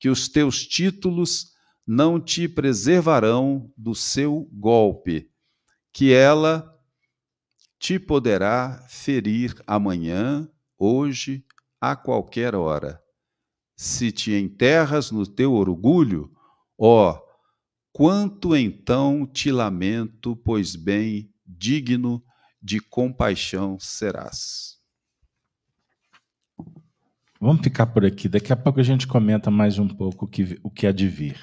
[0.00, 1.52] que os teus títulos
[1.86, 5.30] não te preservarão do seu golpe,
[5.92, 6.74] que ela
[7.78, 10.48] te poderá ferir amanhã,
[10.78, 11.44] hoje,
[11.78, 12.98] a qualquer hora
[13.76, 16.30] se te enterras no teu orgulho,
[16.78, 17.25] ó,
[17.96, 22.22] quanto então te lamento, pois bem digno
[22.60, 24.76] de compaixão serás.
[27.40, 28.28] Vamos ficar por aqui.
[28.28, 31.08] Daqui a pouco a gente comenta mais um pouco o que, o que há de
[31.08, 31.40] vir.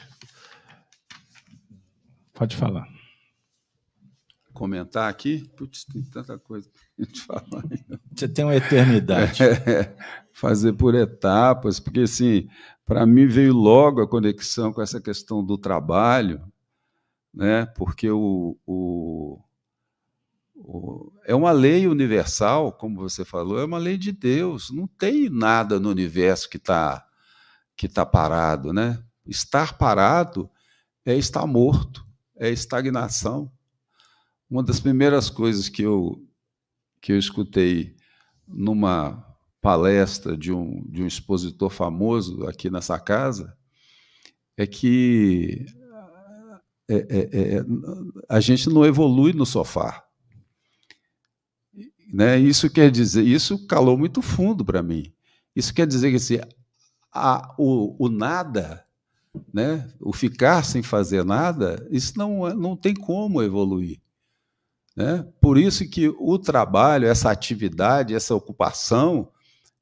[2.33, 2.87] Pode falar.
[4.53, 5.49] Comentar aqui?
[5.57, 7.63] Putz, tem tanta coisa para gente falar.
[8.15, 9.41] Você tem uma eternidade.
[9.65, 9.95] É,
[10.33, 12.49] fazer por etapas, porque assim,
[12.93, 16.39] para mim veio logo a conexão com essa questão do trabalho,
[17.33, 17.65] né?
[17.65, 19.41] Porque o, o,
[20.53, 24.69] o, é uma lei universal, como você falou, é uma lei de Deus.
[24.69, 27.03] Não tem nada no universo que está
[27.75, 29.03] que tá parado, né?
[29.25, 30.47] Estar parado
[31.03, 32.05] é estar morto,
[32.37, 33.51] é estagnação.
[34.47, 36.23] Uma das primeiras coisas que eu
[37.01, 37.95] que eu escutei
[38.47, 39.32] numa
[39.63, 43.57] palestra de um, de um expositor famoso aqui nessa casa
[44.57, 45.65] é que
[46.89, 47.65] é, é, é,
[48.27, 50.03] a gente não evolui no sofá.
[52.13, 52.37] Né?
[52.37, 55.13] Isso quer dizer, isso calou muito fundo para mim.
[55.55, 56.39] Isso quer dizer que assim,
[57.09, 58.85] a, o, o nada,
[59.51, 59.89] né?
[60.01, 64.01] o ficar sem fazer nada, isso não, é, não tem como evoluir.
[64.93, 65.25] Né?
[65.39, 69.31] Por isso que o trabalho, essa atividade, essa ocupação,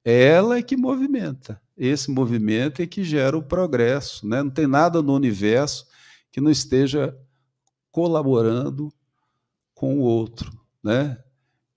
[0.03, 1.61] ela é que movimenta.
[1.77, 4.27] Esse movimento é que gera o progresso.
[4.27, 4.41] Né?
[4.43, 5.85] Não tem nada no universo
[6.31, 7.17] que não esteja
[7.91, 8.91] colaborando
[9.73, 10.51] com o outro.
[10.83, 11.17] Né?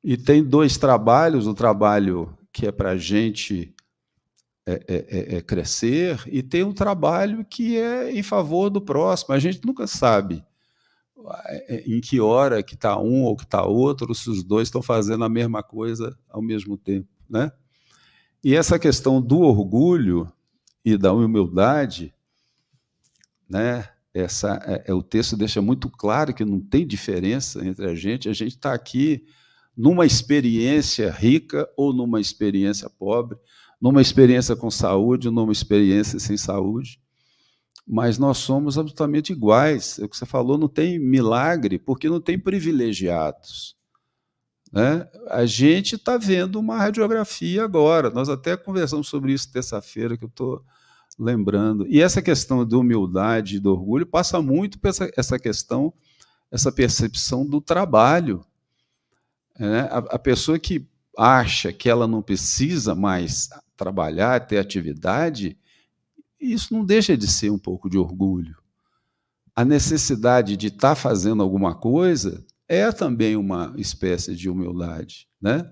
[0.03, 3.75] E tem dois trabalhos: o trabalho que é para a gente
[4.67, 9.35] é, é, é, é, crescer, e tem um trabalho que é em favor do próximo.
[9.35, 10.45] A gente nunca sabe
[11.69, 14.81] é, em que hora que está um ou que está outro, se os dois estão
[14.81, 17.09] fazendo a mesma coisa ao mesmo tempo.
[17.29, 17.51] Né?
[18.45, 20.31] E essa questão do orgulho
[20.85, 22.13] e da humildade,
[23.49, 27.95] né, essa, é, é, o texto deixa muito claro que não tem diferença entre a
[27.95, 28.29] gente.
[28.29, 29.25] A gente está aqui
[29.75, 33.39] numa experiência rica ou numa experiência pobre,
[33.81, 37.01] numa experiência com saúde, numa experiência sem saúde.
[37.87, 39.99] Mas nós somos absolutamente iguais.
[39.99, 43.75] É o que você falou, não tem milagre, porque não tem privilegiados.
[44.75, 45.07] Né?
[45.29, 48.11] A gente está vendo uma radiografia agora.
[48.11, 50.65] Nós até conversamos sobre isso terça-feira, que eu estou
[51.17, 51.87] lembrando.
[51.87, 55.95] E essa questão de humildade e do orgulho passa muito por essa, essa questão,
[56.51, 58.45] essa percepção do trabalho.
[59.57, 60.85] É, a, a pessoa que
[61.17, 65.57] acha que ela não precisa mais trabalhar, ter atividade,
[66.41, 68.57] isso não deixa de ser um pouco de orgulho.
[69.55, 75.71] A necessidade de estar tá fazendo alguma coisa é também uma espécie de humildade, né?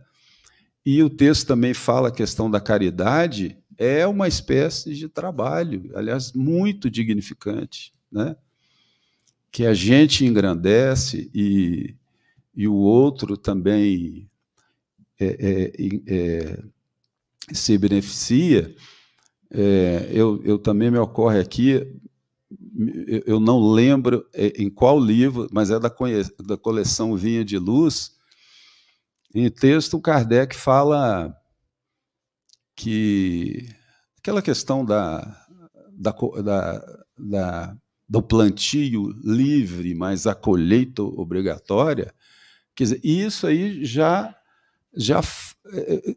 [0.84, 6.32] E o texto também fala a questão da caridade, é uma espécie de trabalho, aliás,
[6.32, 8.36] muito dignificante, né?
[9.53, 11.95] que a gente engrandece e,
[12.57, 14.30] e o outro também
[15.20, 15.72] é, é,
[16.07, 16.62] é,
[17.53, 18.74] se beneficia.
[19.51, 21.86] É, eu, eu também me ocorre aqui,
[23.26, 25.92] eu não lembro é, em qual livro, mas é da,
[26.46, 28.12] da coleção Vinha de Luz.
[29.34, 31.34] Em texto, Kardec fala
[32.74, 33.68] que
[34.18, 35.20] aquela questão da,
[35.92, 37.76] da, da, da,
[38.08, 42.14] do plantio livre, mas a colheita obrigatória,
[42.74, 44.34] quer dizer, isso aí já,
[44.94, 45.20] já
[45.72, 46.16] eh,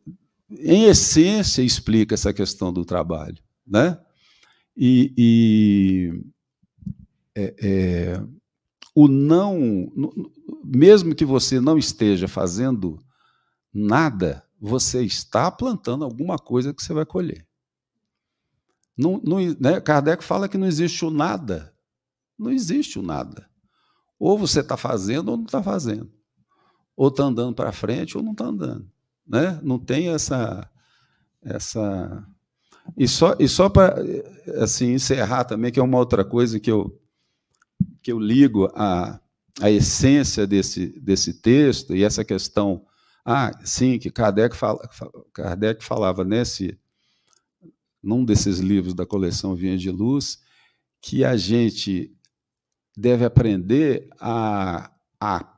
[0.51, 3.99] em essência explica essa questão do trabalho, né?
[4.77, 6.11] E
[7.36, 8.23] é, é,
[8.95, 9.91] o não,
[10.63, 12.97] mesmo que você não esteja fazendo
[13.73, 17.45] nada, você está plantando alguma coisa que você vai colher.
[18.97, 19.81] Não, não, né?
[19.81, 21.73] Kardec fala que não existe o nada.
[22.39, 23.49] Não existe o nada.
[24.17, 26.09] Ou você está fazendo ou não está fazendo.
[26.95, 28.89] Ou está andando para frente ou não está andando.
[29.27, 29.59] Né?
[29.61, 30.69] Não tem essa.
[31.41, 32.25] essa...
[32.95, 33.95] E só, e só para
[34.61, 36.97] assim, encerrar também, que é uma outra coisa que eu,
[38.05, 39.19] que eu ligo à,
[39.59, 42.85] à essência desse, desse texto e essa questão
[43.25, 44.87] ah, sim, que Kardec, fala,
[45.33, 46.77] Kardec falava nesse,
[48.03, 50.37] num desses livros da coleção Vinha de Luz,
[51.01, 52.15] que a gente
[52.95, 55.57] deve aprender a, a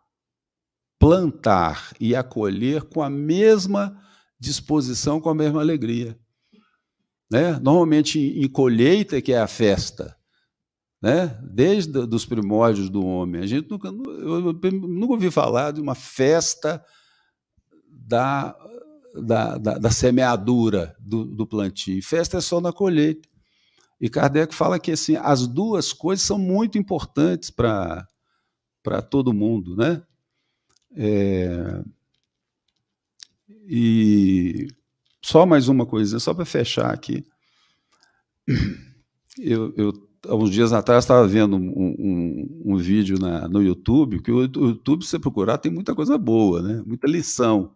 [0.97, 4.01] plantar e acolher com a mesma
[4.39, 6.17] disposição, com a mesma alegria.
[7.29, 7.59] Né?
[7.59, 10.16] Normalmente, em colheita, que é a festa,
[11.01, 11.39] né?
[11.43, 16.83] desde os primórdios do homem, a gente nunca, eu nunca ouvi falar de uma festa
[17.89, 18.55] da,
[19.13, 22.03] da, da, da semeadura do, do plantio.
[22.03, 23.27] Festa é só na colheita.
[23.99, 28.05] E Kardec fala que assim, as duas coisas são muito importantes para
[29.09, 29.75] todo mundo.
[29.75, 30.01] Né?
[30.95, 31.83] É,
[33.67, 34.67] e
[35.21, 37.25] só mais uma coisa, só para fechar aqui.
[39.39, 44.31] Eu, eu, uns dias atrás estava vendo um, um, um vídeo na, no YouTube, que
[44.31, 46.83] o YouTube, se você procurar, tem muita coisa boa, né?
[46.85, 47.73] muita lição.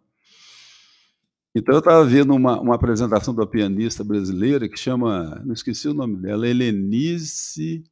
[1.54, 5.94] Então, eu estava vendo uma, uma apresentação da pianista brasileira que chama, não esqueci o
[5.94, 7.84] nome dela, Helenice,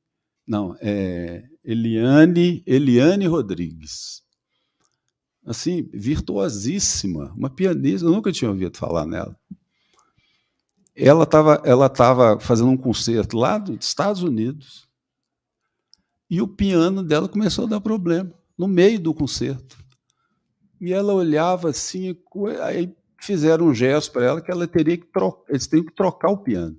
[0.47, 4.23] não, é Eliane, Eliane Rodrigues.
[5.45, 9.38] Assim, virtuosíssima, uma pianista, eu nunca tinha ouvido falar nela.
[10.95, 14.89] Ela estava ela tava fazendo um concerto lá dos Estados Unidos
[16.29, 19.77] e o piano dela começou a dar problema no meio do concerto.
[20.79, 22.15] E ela olhava assim,
[22.61, 26.29] aí fizeram um gesto para ela que ela teria que trocar, eles teriam que trocar
[26.29, 26.77] o piano.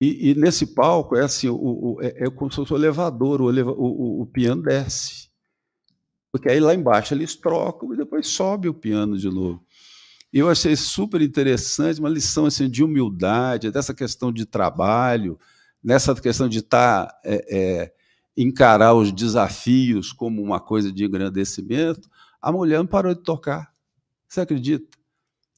[0.00, 3.40] E, e nesse palco é assim, o, o, é, é como se fosse o elevador,
[3.40, 5.30] o, eleva, o, o, piano desce.
[6.32, 9.64] Porque aí lá embaixo eles trocam e depois sobe o piano de novo.
[10.32, 15.38] Eu achei super interessante, uma lição assim, de humildade, dessa questão de trabalho,
[15.84, 17.92] nessa questão de estar tá, é, é,
[18.36, 22.08] encarar os desafios como uma coisa de engrandecimento.
[22.40, 23.72] A mulher não parou de tocar.
[24.26, 24.96] Você acredita?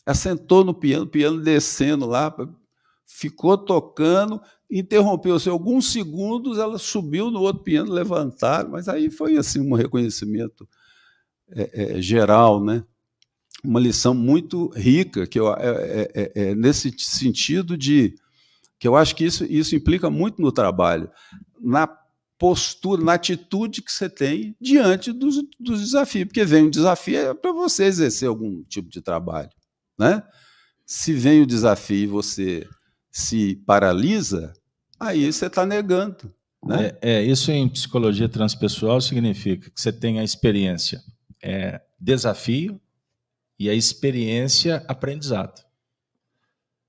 [0.04, 2.34] Ela sentou no piano, piano descendo lá,
[3.06, 9.60] ficou tocando, interrompeu-se alguns segundos, ela subiu no outro piano, levantaram, mas aí foi assim
[9.60, 10.68] um reconhecimento
[11.50, 12.84] é, é, geral, né?
[13.64, 18.14] Uma lição muito rica que eu, é, é, é, é nesse sentido de
[18.78, 21.10] que eu acho que isso, isso implica muito no trabalho,
[21.60, 21.86] na
[22.38, 26.26] postura, na atitude que você tem diante dos, dos desafios.
[26.26, 29.48] Porque vem um desafio é para você exercer algum tipo de trabalho.
[29.98, 30.22] Né?
[30.84, 32.68] Se vem o desafio e você
[33.10, 34.52] se paralisa,
[35.00, 36.30] aí você está negando
[36.66, 36.92] Né?
[37.00, 41.00] É, é, isso em psicologia transpessoal significa que você tem a experiência
[41.42, 42.80] é, desafio
[43.58, 45.64] e a experiência aprendizado.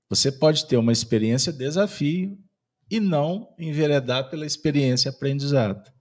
[0.08, 2.38] Você pode ter uma experiência desafio
[2.90, 5.88] e não enveredar pela experiência aprendizado.
[5.88, 5.92] O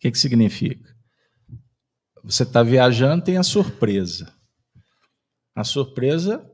[0.00, 0.96] que, que significa?
[2.24, 4.32] Você está viajando, tem a surpresa.
[5.54, 6.44] A surpresa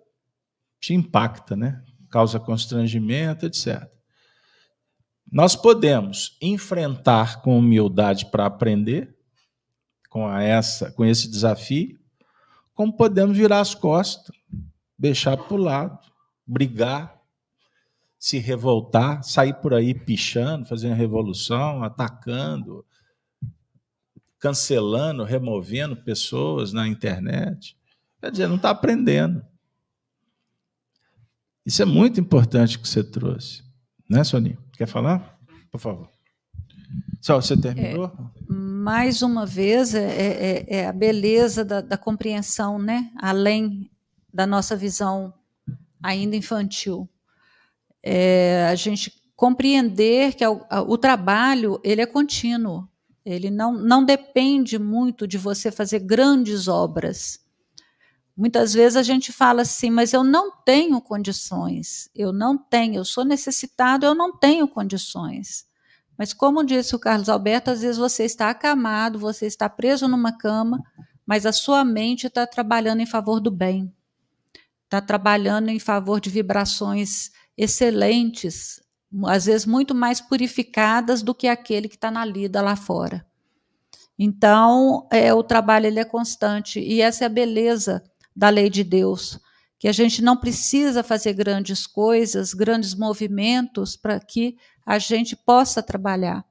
[0.81, 1.83] te impacta, né?
[2.11, 3.83] Causa constrangimento, etc.
[5.31, 9.17] Nós podemos enfrentar com humildade para aprender,
[10.09, 11.99] com essa, com esse desafio,
[12.75, 14.37] como podemos virar as costas,
[14.99, 15.99] deixar para o lado,
[16.47, 17.21] brigar,
[18.19, 22.85] se revoltar, sair por aí pichando, fazendo revolução, atacando,
[24.39, 27.77] cancelando, removendo pessoas na internet.
[28.21, 29.45] Quer dizer, não está aprendendo.
[31.65, 33.63] Isso é muito importante que você trouxe.
[34.09, 34.59] Né, Soninho?
[34.73, 35.39] Quer falar?
[35.71, 36.11] Por favor.
[37.21, 38.07] Só, você terminou?
[38.07, 38.44] É,
[38.85, 43.11] mais uma vez, é, é, é a beleza da, da, compreensão, né?
[43.17, 43.91] além
[44.31, 45.33] da nossa visão
[46.03, 47.09] ainda infantil.
[48.03, 52.87] É, a gente compreender que o, o trabalho ele é contínuo.
[53.25, 57.41] Ele não, não depende muito de você fazer grandes obras.
[58.37, 63.05] Muitas vezes a gente fala assim, mas eu não tenho condições, eu não tenho, eu
[63.05, 65.65] sou necessitado, eu não tenho condições.
[66.17, 70.37] Mas, como disse o Carlos Alberto, às vezes você está acamado, você está preso numa
[70.37, 70.83] cama,
[71.27, 73.93] mas a sua mente está trabalhando em favor do bem,
[74.85, 78.81] está trabalhando em favor de vibrações excelentes,
[79.27, 83.27] às vezes muito mais purificadas do que aquele que está na lida lá fora.
[84.19, 86.79] Então, é, o trabalho ele é constante.
[86.81, 88.03] E essa é a beleza
[88.35, 89.39] da lei de Deus,
[89.85, 94.57] que a gente não precisa fazer grandes coisas, grandes movimentos para que
[94.87, 96.43] a gente possa trabalhar.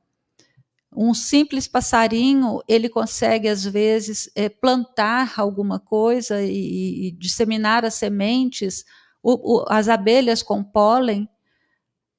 [0.96, 7.96] Um simples passarinho, ele consegue, às vezes, é, plantar alguma coisa e, e, disseminar as
[7.96, 8.86] sementes.
[9.24, 11.28] O, o, as abelhas com pólen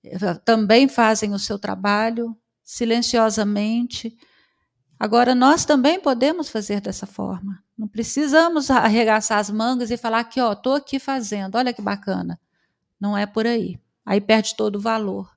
[0.03, 4.17] eh, também fazem o seu trabalho silenciosamente.
[4.99, 7.63] Agora, nós também podemos fazer dessa forma.
[7.77, 12.41] Não precisamos arregaçar as mangas e falar que, ó, estou aqui fazendo, olha que bacana.
[13.01, 13.79] Não é por aí.
[14.07, 15.35] Aí perde todo o valor.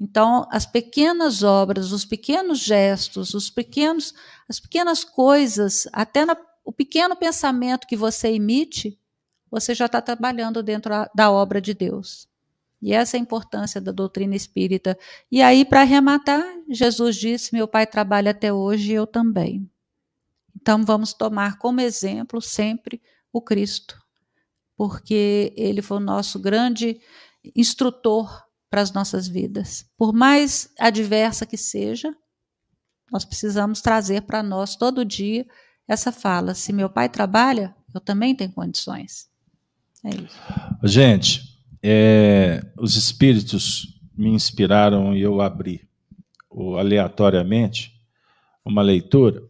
[0.00, 4.14] Então, as pequenas obras, os pequenos gestos, os pequenos,
[4.48, 6.34] as pequenas coisas, até na,
[6.64, 8.98] o pequeno pensamento que você emite,
[9.50, 12.29] você já está trabalhando dentro da obra de Deus.
[12.82, 14.98] E essa é a importância da doutrina espírita.
[15.30, 19.70] E aí, para arrematar, Jesus disse: Meu pai trabalha até hoje e eu também.
[20.56, 23.00] Então, vamos tomar como exemplo sempre
[23.32, 24.00] o Cristo,
[24.76, 27.00] porque ele foi o nosso grande
[27.54, 29.86] instrutor para as nossas vidas.
[29.96, 32.14] Por mais adversa que seja,
[33.10, 35.46] nós precisamos trazer para nós todo dia
[35.86, 39.28] essa fala: se meu pai trabalha, eu também tenho condições.
[40.04, 40.38] É isso.
[40.84, 41.49] Gente,
[41.82, 45.88] é, os espíritos me inspiraram e eu abri
[46.78, 47.98] aleatoriamente
[48.64, 49.42] uma leitura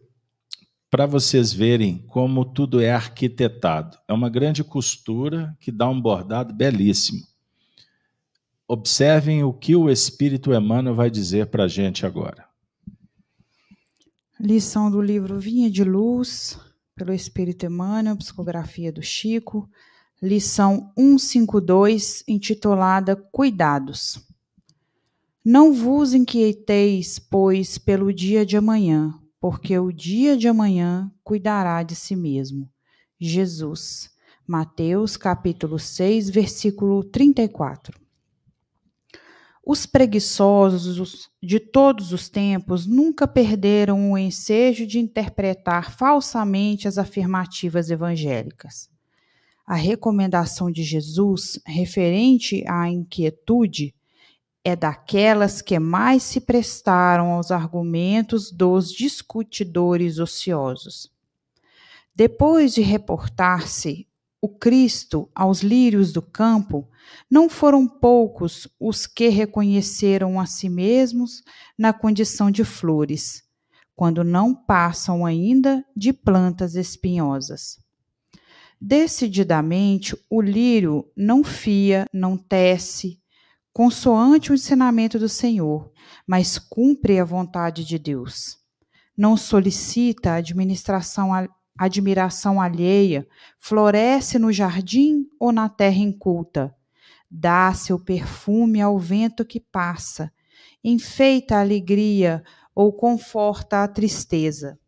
[0.89, 3.97] para vocês verem como tudo é arquitetado.
[4.07, 7.25] É uma grande costura que dá um bordado belíssimo.
[8.67, 12.45] Observem o que o Espírito Emmanuel vai dizer para a gente agora.
[14.39, 16.59] Lição do livro Vinha de Luz,
[16.95, 19.69] pelo Espírito Emmanuel, psicografia do Chico,
[20.21, 24.19] lição 152, intitulada Cuidados.
[25.43, 31.95] Não vos inquieteis, pois, pelo dia de amanhã, porque o dia de amanhã cuidará de
[31.95, 32.69] si mesmo.
[33.19, 34.11] Jesus.
[34.45, 37.99] Mateus, capítulo 6, versículo 34.
[39.65, 47.89] Os preguiçosos de todos os tempos nunca perderam o ensejo de interpretar falsamente as afirmativas
[47.89, 48.90] evangélicas
[49.71, 53.95] a recomendação de Jesus referente à inquietude
[54.65, 61.09] é daquelas que mais se prestaram aos argumentos dos discutidores ociosos.
[62.13, 64.05] Depois de reportar-se
[64.41, 66.85] o Cristo aos lírios do campo,
[67.29, 71.43] não foram poucos os que reconheceram a si mesmos
[71.77, 73.41] na condição de flores,
[73.95, 77.80] quando não passam ainda de plantas espinhosas.
[78.83, 83.21] Decididamente, o lírio não fia, não tece,
[83.71, 85.91] consoante o ensinamento do Senhor,
[86.25, 88.57] mas cumpre a vontade de Deus.
[89.15, 91.29] Não solicita administração,
[91.77, 93.27] admiração alheia,
[93.59, 96.75] floresce no jardim ou na terra inculta.
[97.29, 100.33] Dá seu perfume ao vento que passa,
[100.83, 104.79] enfeita a alegria ou conforta a tristeza.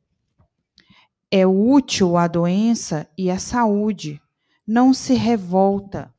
[1.36, 4.21] É útil a doença e a saúde,
[4.67, 6.13] não se revolta.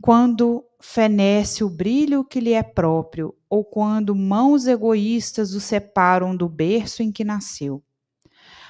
[0.00, 6.48] Quando fenece o brilho que lhe é próprio, ou quando mãos egoístas o separam do
[6.48, 7.82] berço em que nasceu.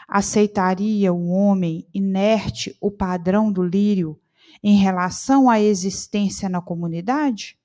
[0.09, 4.19] Aceitaria o homem inerte o padrão do lírio
[4.63, 7.59] em relação à existência na comunidade?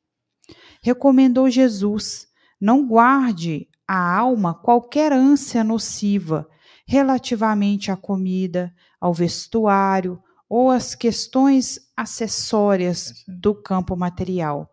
[0.81, 2.27] Recomendou Jesus:
[2.59, 6.45] não guarde a alma qualquer ânsia nociva
[6.85, 14.69] relativamente à comida, ao vestuário ou às questões acessórias do campo material.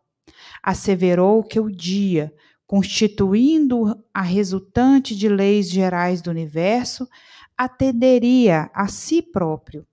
[0.63, 2.33] Asseverou que o dia,
[2.67, 7.09] constituindo a resultante de leis gerais do universo,
[7.57, 9.87] atenderia a si próprio.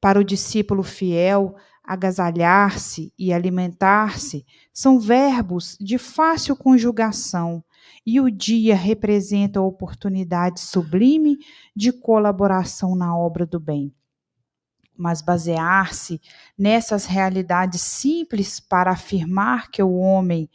[0.00, 7.64] Para o discípulo fiel, agasalhar-se e alimentar-se são verbos de fácil conjugação,
[8.04, 11.38] e o dia representa a oportunidade sublime
[11.74, 13.94] de colaboração na obra do bem.
[14.96, 16.20] Mas basear-se
[16.58, 20.50] nessas realidades simples para afirmar que o homem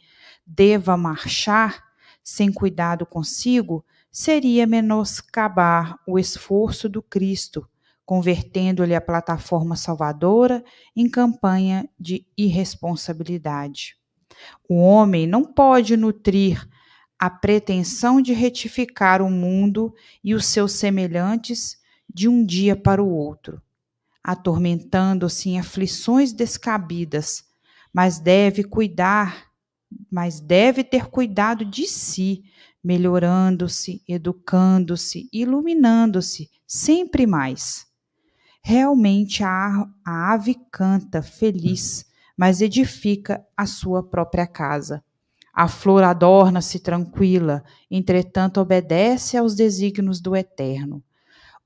[0.46, 1.84] deva marchar
[2.22, 7.68] sem cuidado consigo seria menoscabar o esforço do Cristo,
[8.04, 13.96] convertendo-lhe a plataforma salvadora em campanha de irresponsabilidade.
[14.68, 16.68] O homem não pode nutrir
[17.18, 21.78] a pretensão de retificar o mundo e os seus semelhantes
[22.12, 23.60] de um dia para o outro,
[24.22, 27.44] atormentando-se em aflições descabidas,
[27.92, 29.46] mas deve cuidar,
[30.10, 32.44] mas deve ter cuidado de si,
[32.82, 37.86] melhorando-se, educando-se, iluminando-se sempre mais.
[38.62, 42.04] Realmente a, a ave canta feliz,
[42.36, 45.02] mas edifica a sua própria casa.
[45.56, 51.02] A flor adorna-se tranquila, entretanto obedece aos desígnios do Eterno.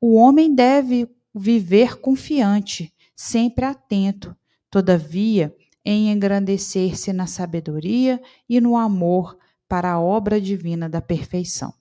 [0.01, 4.37] O homem deve viver confiante, sempre atento,
[4.71, 5.53] todavia,
[5.85, 9.37] em engrandecer-se na sabedoria e no amor
[9.69, 11.75] para a obra divina da perfeição.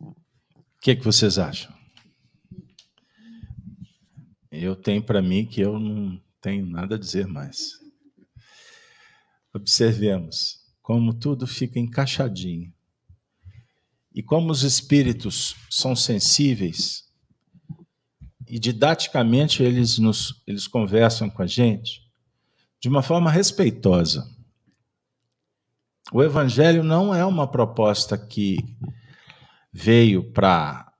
[0.00, 0.14] O
[0.80, 1.72] que, é que vocês acham?
[4.50, 7.81] Eu tenho para mim que eu não tenho nada a dizer mais.
[9.54, 12.72] Observemos como tudo fica encaixadinho.
[14.14, 17.02] E como os espíritos são sensíveis
[18.52, 22.02] e didaticamente eles nos eles conversam com a gente,
[22.78, 24.28] de uma forma respeitosa.
[26.12, 28.58] O Evangelho não é uma proposta que
[29.72, 30.92] veio para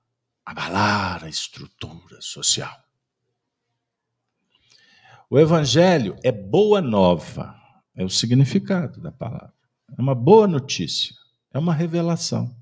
[0.43, 2.75] abalar a estrutura social.
[5.29, 7.55] O Evangelho é boa nova,
[7.95, 9.53] é o significado da palavra.
[9.97, 11.15] É uma boa notícia,
[11.53, 12.55] é uma revelação.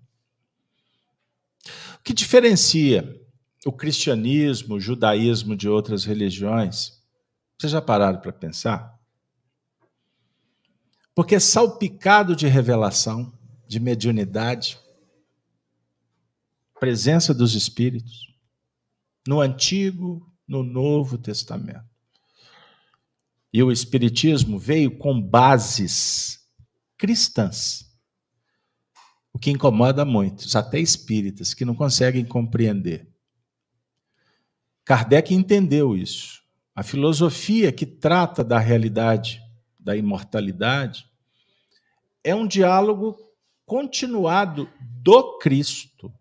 [1.96, 3.20] O que diferencia
[3.66, 7.02] o cristianismo, o judaísmo de outras religiões?
[7.58, 9.00] Vocês já pararam para pensar?
[11.14, 13.32] porque é salpicado de revelação,
[13.68, 14.80] de mediunidade,
[16.80, 18.34] presença dos Espíritos,
[19.28, 21.91] no Antigo, no Novo Testamento.
[23.54, 26.40] E o Espiritismo veio com bases
[26.98, 27.90] cristãs,
[29.34, 33.08] o que incomoda muitos, até espíritas, que não conseguem compreender.
[34.86, 36.42] Kardec entendeu isso.
[36.76, 39.42] A filosofia que trata da realidade
[39.82, 41.10] da imortalidade,
[42.24, 43.18] é um diálogo
[43.66, 46.14] continuado do Cristo,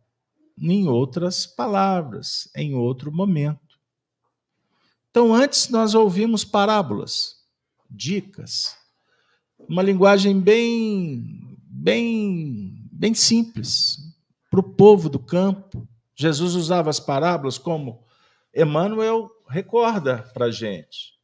[0.59, 3.70] em outras palavras, em outro momento.
[5.11, 7.37] Então, antes nós ouvimos parábolas,
[7.91, 8.77] dicas,
[9.69, 13.99] uma linguagem bem, bem, bem simples
[14.49, 15.87] para o povo do campo.
[16.15, 18.05] Jesus usava as parábolas como
[18.55, 21.19] Emmanuel recorda para a gente.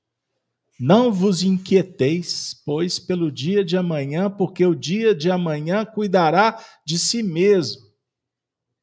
[0.79, 6.99] Não vos inquieteis, pois, pelo dia de amanhã, porque o dia de amanhã cuidará de
[6.99, 7.87] si mesmo.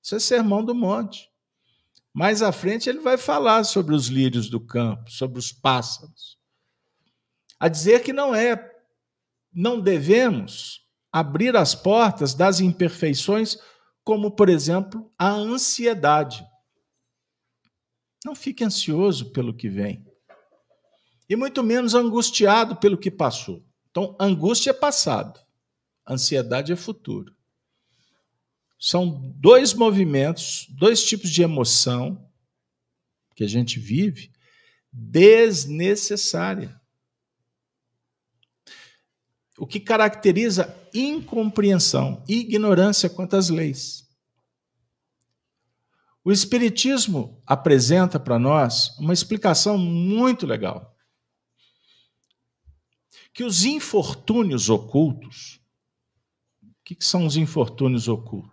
[0.02, 1.30] Isso é sermão do monte.
[2.14, 6.38] Mais à frente ele vai falar sobre os lírios do campo, sobre os pássaros.
[7.60, 8.72] A dizer que não é,
[9.52, 13.58] não devemos abrir as portas das imperfeições,
[14.04, 16.46] como, por exemplo, a ansiedade.
[18.24, 20.06] Não fique ansioso pelo que vem
[21.30, 23.66] e muito menos angustiado pelo que passou.
[23.90, 25.40] Então, angústia é passado,
[26.08, 27.33] ansiedade é futuro.
[28.86, 32.30] São dois movimentos, dois tipos de emoção
[33.34, 34.30] que a gente vive
[34.92, 36.78] desnecessária.
[39.58, 44.04] o que caracteriza incompreensão e ignorância quanto às leis.
[46.26, 50.98] O Espiritismo apresenta para nós uma explicação muito legal.
[53.34, 55.62] Que os infortúnios ocultos,
[56.62, 58.53] o que são os infortúnios ocultos?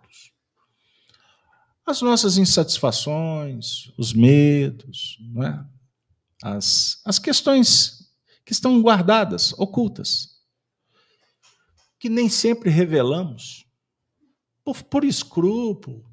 [1.85, 5.65] As nossas insatisfações, os medos, é?
[6.43, 8.11] as, as questões
[8.45, 10.41] que estão guardadas, ocultas,
[11.99, 13.65] que nem sempre revelamos,
[14.63, 16.05] por, por escrúpulo,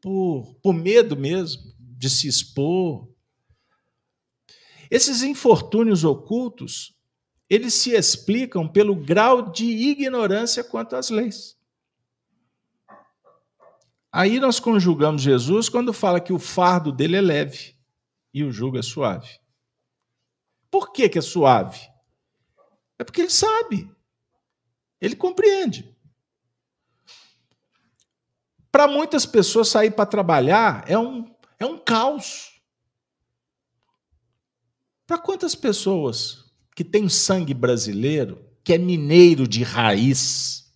[0.00, 3.08] por, por medo mesmo de se expor.
[4.90, 6.94] Esses infortúnios ocultos,
[7.48, 11.57] eles se explicam pelo grau de ignorância quanto às leis.
[14.10, 17.76] Aí nós conjugamos Jesus quando fala que o fardo dele é leve
[18.32, 19.38] e o jugo é suave.
[20.70, 21.80] Por que, que é suave?
[22.98, 23.90] É porque ele sabe,
[25.00, 25.96] ele compreende.
[28.70, 32.60] Para muitas pessoas, sair para trabalhar é um, é um caos.
[35.06, 40.67] Para quantas pessoas que têm sangue brasileiro, que é mineiro de raiz,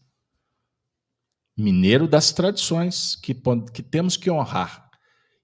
[1.63, 3.35] mineiro das tradições que,
[3.73, 4.91] que temos que honrar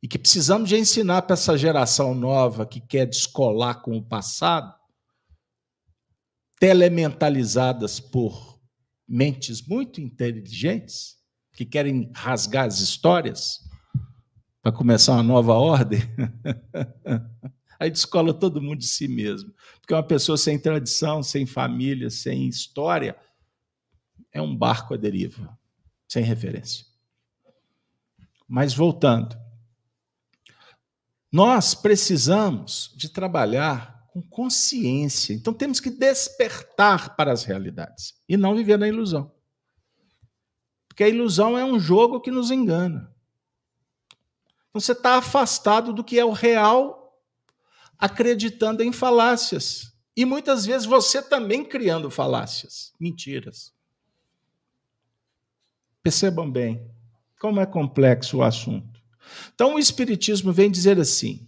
[0.03, 4.75] e que precisamos de ensinar para essa geração nova que quer descolar com o passado,
[6.61, 8.61] telementalizadas por
[9.07, 11.17] mentes muito inteligentes,
[11.53, 13.69] que querem rasgar as histórias
[14.63, 16.01] para começar uma nova ordem,
[17.81, 19.53] aí descola todo mundo de si mesmo.
[19.81, 23.17] Porque uma pessoa sem tradição, sem família, sem história,
[24.33, 25.59] é um barco à deriva,
[26.09, 26.87] sem referência.
[28.49, 29.37] Mas voltando,
[31.31, 35.35] nós precisamos de trabalhar com consciência.
[35.35, 39.31] Então temos que despertar para as realidades e não viver na ilusão.
[40.89, 43.15] Porque a ilusão é um jogo que nos engana.
[44.69, 47.23] Então você está afastado do que é o real,
[47.99, 49.93] acreditando em falácias.
[50.17, 53.73] E muitas vezes você também criando falácias, mentiras.
[56.09, 56.91] Percebam bem
[57.39, 58.99] como é complexo o assunto.
[59.55, 61.47] Então o Espiritismo vem dizer assim: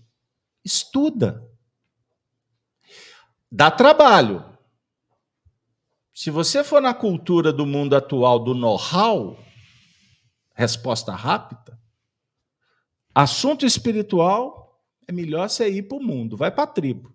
[0.62, 1.42] estuda.
[3.50, 4.44] Dá trabalho,
[6.12, 9.42] se você for na cultura do mundo atual do know-how,
[10.52, 11.80] resposta rápida,
[13.14, 17.10] assunto espiritual é melhor você ir para o mundo, vai para a tribo,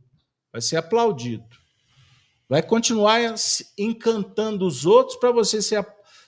[0.52, 1.56] vai ser aplaudido,
[2.50, 3.20] vai continuar
[3.78, 5.86] encantando os outros para você ser,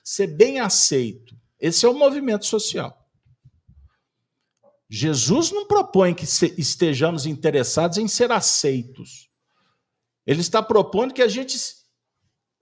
[0.10, 1.36] ser bem aceito.
[1.60, 3.06] Esse é o movimento social.
[4.90, 6.26] Jesus não propõe que
[6.58, 9.30] estejamos interessados em ser aceitos.
[10.26, 11.58] Ele está propondo que a gente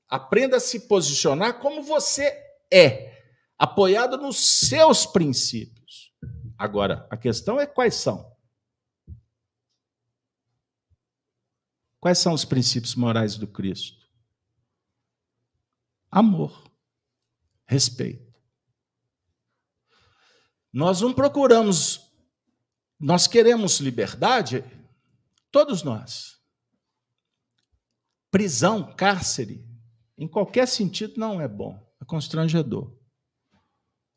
[0.08, 2.32] Aprenda a se posicionar como você
[2.72, 3.24] é,
[3.58, 6.14] apoiado nos seus princípios.
[6.58, 8.34] Agora, a questão é quais são.
[12.00, 14.06] Quais são os princípios morais do Cristo?
[16.12, 16.65] Amor,
[17.66, 18.34] respeito.
[20.72, 22.12] Nós não procuramos,
[23.00, 24.64] nós queremos liberdade,
[25.52, 26.38] todos nós.
[28.30, 29.66] Prisão, cárcere,
[30.18, 32.94] em qualquer sentido, não é bom, é constrangedor.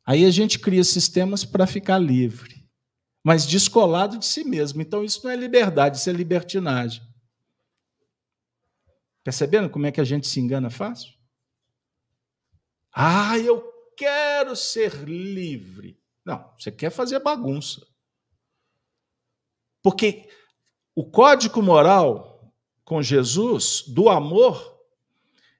[0.05, 2.67] Aí a gente cria sistemas para ficar livre,
[3.23, 4.81] mas descolado de si mesmo.
[4.81, 7.01] Então isso não é liberdade, isso é libertinagem.
[9.23, 11.18] Percebendo como é que a gente se engana fácil?
[12.91, 13.61] Ah, eu
[13.95, 15.99] quero ser livre.
[16.25, 17.85] Não, você quer fazer bagunça.
[19.81, 20.29] Porque
[20.95, 24.79] o código moral com Jesus do amor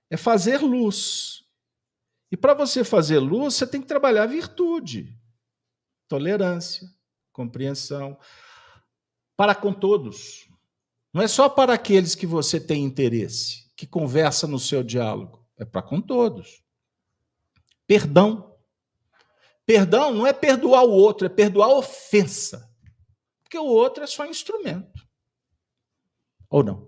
[0.10, 1.44] é fazer luz.
[2.32, 5.18] E para você fazer luz, você tem que trabalhar virtude,
[6.08, 6.88] tolerância,
[7.32, 8.18] compreensão,
[9.36, 10.48] para com todos.
[11.14, 15.66] Não é só para aqueles que você tem interesse, que conversa no seu diálogo, é
[15.66, 16.64] para com todos.
[17.90, 18.56] Perdão.
[19.66, 22.72] Perdão não é perdoar o outro, é perdoar a ofensa.
[23.42, 25.08] Porque o outro é só instrumento.
[26.52, 26.88] Ou não?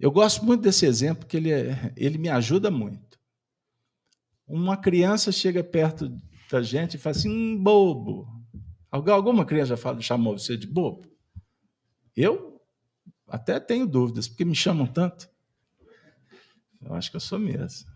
[0.00, 3.20] Eu gosto muito desse exemplo, porque ele, é, ele me ajuda muito.
[4.48, 6.08] Uma criança chega perto
[6.50, 8.26] da gente e fala assim, um bobo.
[8.90, 11.08] Alguma criança já chamou você de bobo?
[12.16, 12.60] Eu
[13.28, 15.30] até tenho dúvidas, porque me chamam tanto.
[16.80, 17.91] Eu acho que eu sou mesmo.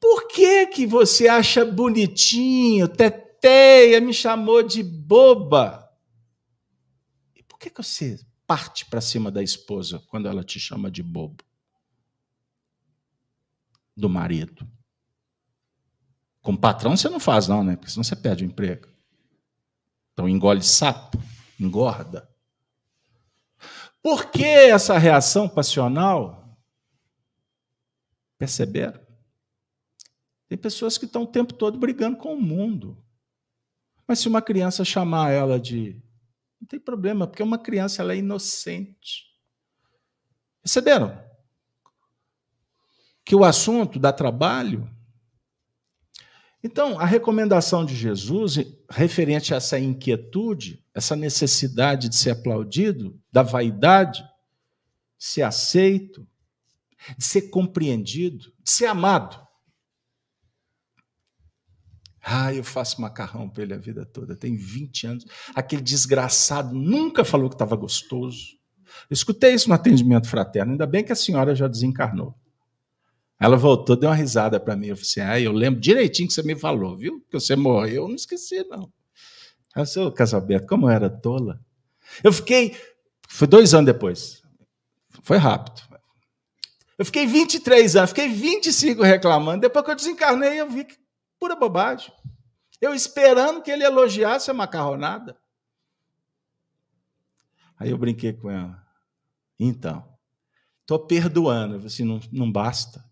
[0.00, 5.88] Por que, que você acha bonitinho, teteia, me chamou de boba?
[7.34, 11.02] E por que, que você parte para cima da esposa quando ela te chama de
[11.02, 11.48] bobo?
[13.98, 14.64] do marido.
[16.40, 17.74] Com patrão você não faz, não, né?
[17.74, 18.88] Porque senão você perde o emprego.
[20.12, 21.20] Então engole sapo,
[21.58, 22.30] engorda.
[24.00, 26.56] Por que essa reação passional?
[28.38, 29.00] Perceberam?
[30.48, 32.96] Tem pessoas que estão o tempo todo brigando com o mundo.
[34.06, 36.02] Mas se uma criança chamar ela de.
[36.58, 39.26] Não tem problema, porque uma criança ela é inocente.
[40.62, 41.22] Perceberam?
[43.24, 44.90] Que o assunto dá trabalho.
[46.64, 48.58] Então, a recomendação de Jesus,
[48.90, 56.26] referente a essa inquietude, essa necessidade de ser aplaudido, da vaidade, de ser aceito,
[57.16, 59.47] de ser compreendido, de ser amado.
[62.30, 65.24] Ah, eu faço macarrão para ele a vida toda, tem 20 anos.
[65.54, 68.58] Aquele desgraçado nunca falou que estava gostoso.
[69.08, 72.34] Eu escutei isso no atendimento fraterno, ainda bem que a senhora já desencarnou.
[73.40, 74.88] Ela voltou, deu uma risada para mim.
[74.88, 77.24] Eu falei assim: ah, eu lembro direitinho que você me falou, viu?
[77.30, 78.92] Que você morreu, eu não esqueci, não.
[79.74, 81.58] Ela disse, Casalberto, como eu era tola.
[82.22, 82.76] Eu fiquei.
[83.26, 84.42] Foi dois anos depois.
[85.22, 85.80] Foi rápido.
[86.98, 89.62] Eu fiquei 23 anos, fiquei 25 reclamando.
[89.62, 90.96] Depois que eu desencarnei, eu vi que
[91.38, 92.12] Pura bobagem.
[92.80, 95.38] Eu esperando que ele elogiasse a macarronada.
[97.78, 98.84] Aí eu brinquei com ela.
[99.58, 100.16] Então,
[100.80, 101.74] estou perdoando.
[101.74, 103.04] Eu falei assim, não, não basta.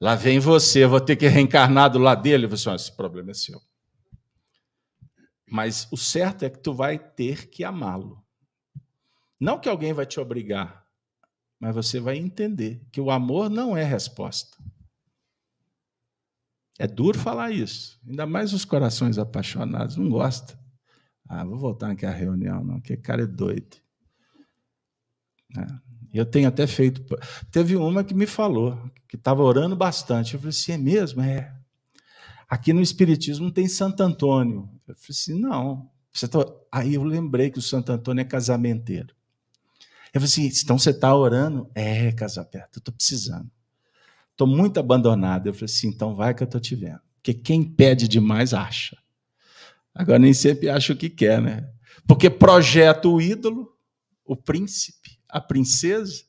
[0.00, 2.44] Lá vem você, vou ter que reencarnar do lado dele.
[2.44, 3.60] Eu falei assim, esse problema é seu.
[5.46, 8.22] Mas o certo é que tu vai ter que amá-lo.
[9.40, 10.84] Não que alguém vai te obrigar,
[11.58, 14.56] mas você vai entender que o amor não é resposta.
[16.78, 17.98] É duro falar isso.
[18.06, 20.56] Ainda mais os corações apaixonados não gostam.
[21.28, 23.76] Ah, vou voltar aqui à reunião, não, que cara é doido.
[25.56, 25.66] É.
[26.12, 27.04] Eu tenho até feito.
[27.50, 30.34] Teve uma que me falou que estava orando bastante.
[30.34, 31.20] Eu falei assim: é mesmo?
[31.20, 31.54] É.
[32.48, 34.70] Aqui no Espiritismo tem Santo Antônio.
[34.86, 35.90] Eu falei assim: não.
[36.30, 36.38] Tá...
[36.72, 39.14] Aí eu lembrei que o Santo Antônio é casamenteiro.
[40.14, 41.70] Eu falei assim: então você está orando?
[41.74, 43.50] É, casamento, eu estou precisando.
[44.38, 45.48] Estou muito abandonado.
[45.48, 47.00] Eu falei assim, então vai que eu estou te vendo.
[47.16, 48.96] Porque quem pede demais acha.
[49.92, 51.68] Agora nem sempre acha o que quer, né?
[52.06, 53.76] Porque projeta o ídolo,
[54.24, 56.22] o príncipe, a princesa,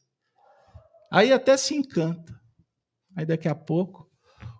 [1.11, 2.33] aí até se encanta.
[3.15, 4.09] Aí daqui a pouco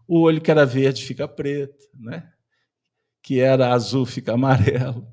[0.08, 2.32] o olho que era verde fica preto, né?
[3.20, 5.08] Que era azul fica amarelo.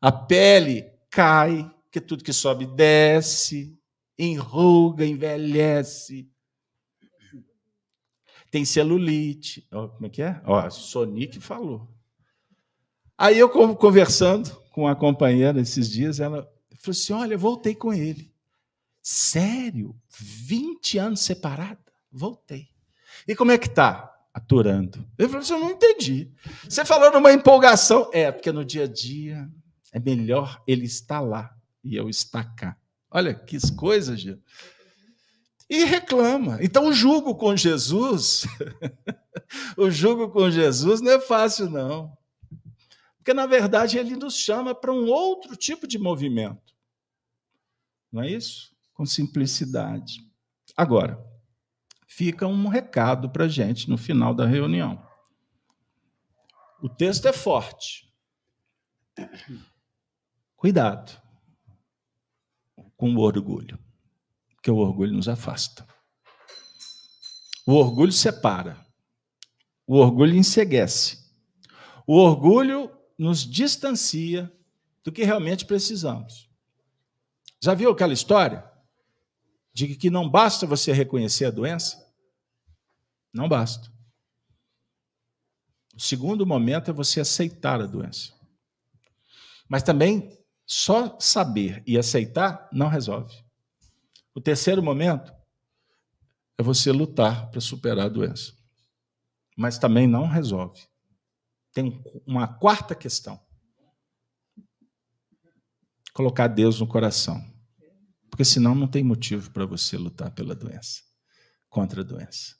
[0.00, 3.78] A pele cai, que tudo que sobe desce,
[4.18, 6.32] enruga, envelhece
[8.54, 9.66] tem celulite.
[9.68, 10.40] como é que é?
[10.44, 11.88] Ó, Sonic falou.
[13.18, 18.32] Aí eu conversando com a companheira esses dias, ela falou assim: olha, voltei com ele.
[19.02, 19.96] Sério?
[20.08, 21.80] 20 anos separada?
[22.12, 22.68] Voltei.
[23.26, 24.14] E como é que tá?
[24.32, 25.04] Aturando.
[25.18, 26.30] Eu falei assim: eu não entendi.
[26.62, 28.08] Você falou numa empolgação.
[28.12, 29.50] É, porque no dia a dia
[29.90, 31.52] é melhor ele estar lá
[31.82, 32.76] e eu estar cá.
[33.10, 34.38] Olha que coisa, Gil
[35.74, 36.58] e reclama.
[36.60, 38.46] Então, o jugo com Jesus,
[39.76, 42.16] o jugo com Jesus não é fácil, não.
[43.16, 46.74] Porque, na verdade, ele nos chama para um outro tipo de movimento.
[48.12, 48.74] Não é isso?
[48.92, 50.20] Com simplicidade.
[50.76, 51.18] Agora,
[52.06, 55.04] fica um recado para a gente no final da reunião.
[56.80, 58.12] O texto é forte.
[60.56, 61.20] Cuidado
[62.96, 63.83] com o orgulho
[64.64, 65.86] que o orgulho nos afasta.
[67.66, 68.82] O orgulho separa.
[69.86, 71.22] O orgulho enseguece.
[72.06, 74.50] O orgulho nos distancia
[75.04, 76.48] do que realmente precisamos.
[77.62, 78.64] Já viu aquela história
[79.74, 82.02] de que não basta você reconhecer a doença?
[83.34, 83.92] Não basta.
[85.94, 88.32] O segundo momento é você aceitar a doença.
[89.68, 93.43] Mas também só saber e aceitar não resolve.
[94.34, 95.32] O terceiro momento
[96.58, 98.52] é você lutar para superar a doença.
[99.56, 100.82] Mas também não resolve.
[101.72, 103.40] Tem uma quarta questão.
[106.12, 107.42] Colocar Deus no coração.
[108.30, 111.02] Porque senão não tem motivo para você lutar pela doença,
[111.68, 112.56] contra a doença.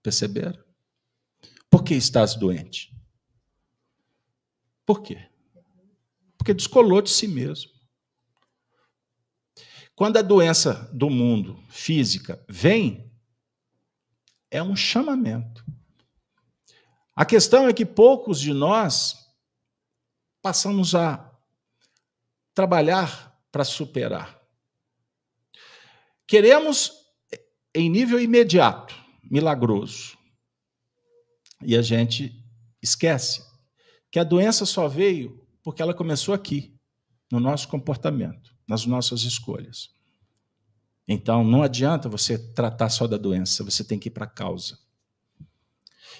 [0.00, 0.64] Perceberam?
[1.68, 2.96] Por que estás doente?
[4.84, 5.28] Por quê?
[6.38, 7.75] Porque descolou de si mesmo.
[9.96, 13.10] Quando a doença do mundo física vem,
[14.50, 15.64] é um chamamento.
[17.14, 19.26] A questão é que poucos de nós
[20.42, 21.34] passamos a
[22.54, 24.38] trabalhar para superar.
[26.26, 26.92] Queremos
[27.74, 28.94] em nível imediato,
[29.30, 30.18] milagroso.
[31.62, 32.44] E a gente
[32.82, 33.42] esquece
[34.10, 36.78] que a doença só veio porque ela começou aqui,
[37.32, 39.90] no nosso comportamento, nas nossas escolhas.
[41.08, 44.78] Então, não adianta você tratar só da doença, você tem que ir para a causa.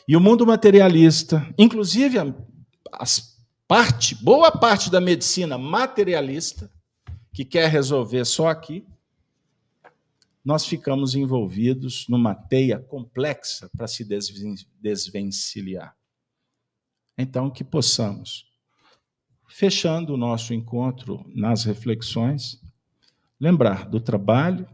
[0.06, 2.24] E o mundo materialista, inclusive a,
[3.66, 6.70] parte, boa parte da medicina materialista,
[7.32, 8.86] que quer resolver só aqui,
[10.44, 14.06] nós ficamos envolvidos numa teia complexa para se
[14.80, 15.96] desvencilhar.
[17.18, 18.45] Então, que possamos,
[19.48, 22.60] fechando o nosso encontro nas reflexões,
[23.40, 24.68] lembrar do trabalho,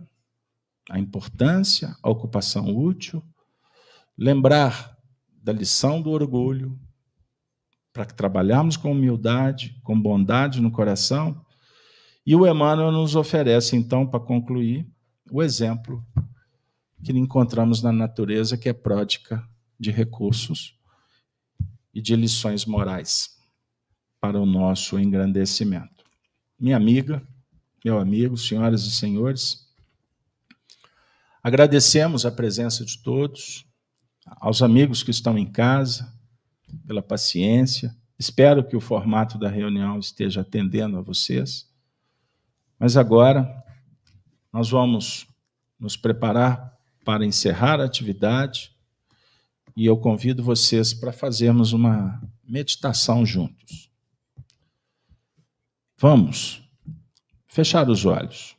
[0.90, 3.22] a importância, a ocupação útil,
[4.16, 4.96] lembrar
[5.42, 6.78] da lição do orgulho,
[7.92, 11.44] para que trabalharmos com humildade, com bondade no coração.
[12.24, 14.86] E o Emmanuel nos oferece, então, para concluir,
[15.30, 16.04] o exemplo
[17.02, 19.46] que encontramos na natureza, que é pródica
[19.78, 20.78] de recursos
[21.92, 23.41] e de lições morais
[24.22, 26.04] para o nosso engrandecimento.
[26.56, 27.20] Minha amiga,
[27.84, 29.66] meu amigo, senhoras e senhores,
[31.42, 33.66] agradecemos a presença de todos,
[34.24, 36.08] aos amigos que estão em casa,
[36.86, 37.92] pela paciência.
[38.16, 41.68] Espero que o formato da reunião esteja atendendo a vocês.
[42.78, 43.52] Mas agora
[44.52, 45.26] nós vamos
[45.80, 48.70] nos preparar para encerrar a atividade
[49.76, 53.91] e eu convido vocês para fazermos uma meditação juntos.
[56.02, 56.60] Vamos
[57.46, 58.56] fechar os olhos.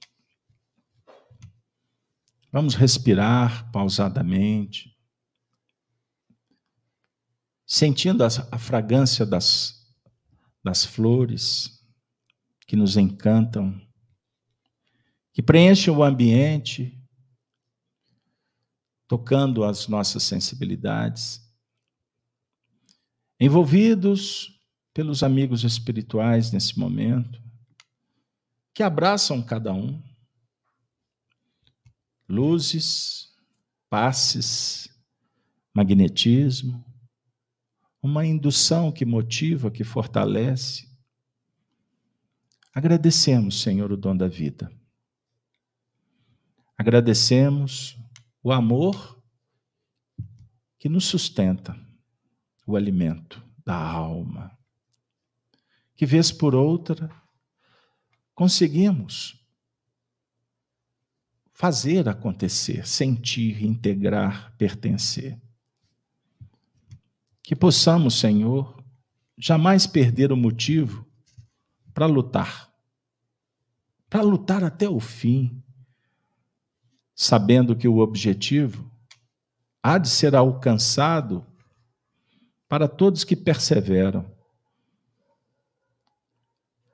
[2.50, 4.98] Vamos respirar pausadamente,
[7.66, 9.94] sentindo a, fragrância das,
[10.64, 11.86] das flores
[12.66, 13.78] que nos encantam
[15.34, 16.98] que preenchem o ambiente,
[19.06, 21.46] tocando as nossas sensibilidades,
[23.38, 24.53] envolvidos
[24.94, 27.42] pelos amigos espirituais nesse momento,
[28.74, 30.02] que abraçam cada um,
[32.28, 33.34] luzes,
[33.90, 34.90] passes,
[35.74, 36.84] magnetismo,
[38.02, 40.88] uma indução que motiva, que fortalece.
[42.74, 44.72] Agradecemos, Senhor, o dom da vida.
[46.78, 47.98] Agradecemos
[48.42, 49.22] o amor
[50.78, 51.80] que nos sustenta,
[52.68, 54.52] o alimento da alma,
[56.04, 57.10] que vez por outra
[58.36, 59.42] conseguimos
[61.54, 65.42] fazer acontecer, sentir, integrar, pertencer.
[67.42, 68.84] Que possamos, Senhor,
[69.38, 71.08] jamais perder o motivo
[71.94, 72.70] para lutar,
[74.10, 75.64] para lutar até o fim,
[77.16, 78.92] sabendo que o objetivo
[79.82, 81.48] há de ser alcançado
[82.68, 84.30] para todos que perseveram,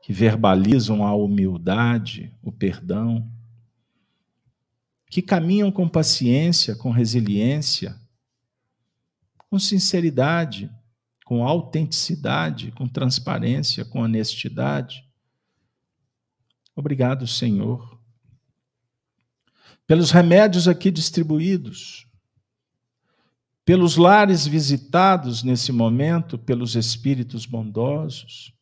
[0.09, 3.31] que verbalizam a humildade, o perdão,
[5.07, 7.95] que caminham com paciência, com resiliência,
[9.37, 10.67] com sinceridade,
[11.23, 15.07] com autenticidade, com transparência, com honestidade.
[16.75, 17.99] Obrigado, Senhor
[19.85, 22.05] pelos remédios aqui distribuídos,
[23.65, 28.53] pelos lares visitados nesse momento pelos espíritos bondosos,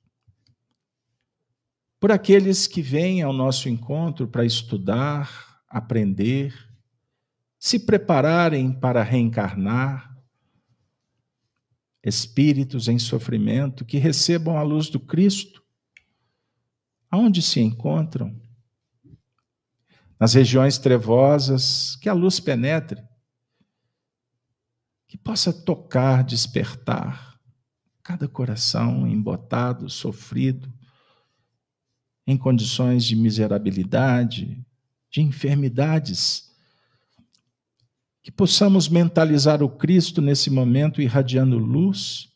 [1.99, 6.53] por aqueles que vêm ao nosso encontro para estudar, aprender,
[7.59, 10.15] se prepararem para reencarnar,
[12.03, 15.63] espíritos em sofrimento que recebam a luz do Cristo,
[17.09, 18.39] aonde se encontram?
[20.19, 23.03] Nas regiões trevosas, que a luz penetre,
[25.07, 27.39] que possa tocar, despertar
[28.03, 30.73] cada coração embotado, sofrido,
[32.27, 34.63] em condições de miserabilidade,
[35.09, 36.51] de enfermidades.
[38.21, 42.31] Que possamos mentalizar o Cristo nesse momento, irradiando luz,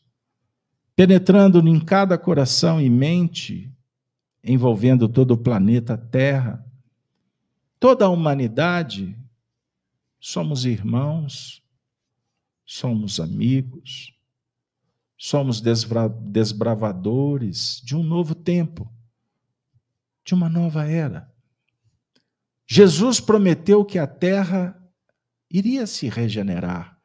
[0.96, 3.70] penetrando em cada coração e mente,
[4.42, 6.66] envolvendo todo o planeta Terra
[7.82, 9.18] toda a humanidade,
[10.20, 11.60] somos irmãos,
[12.64, 14.16] somos amigos,
[15.18, 18.88] somos desbravadores de um novo tempo,
[20.24, 21.30] de uma nova era.
[22.66, 24.78] Jesus prometeu que a terra
[25.50, 26.98] iria se regenerar,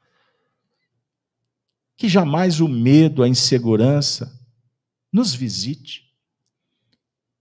[1.98, 4.32] que jamais o medo, a insegurança
[5.12, 6.04] nos visite,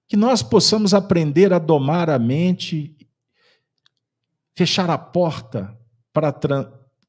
[0.09, 2.97] que nós possamos aprender a domar a mente
[4.57, 5.79] fechar a porta
[6.13, 6.33] para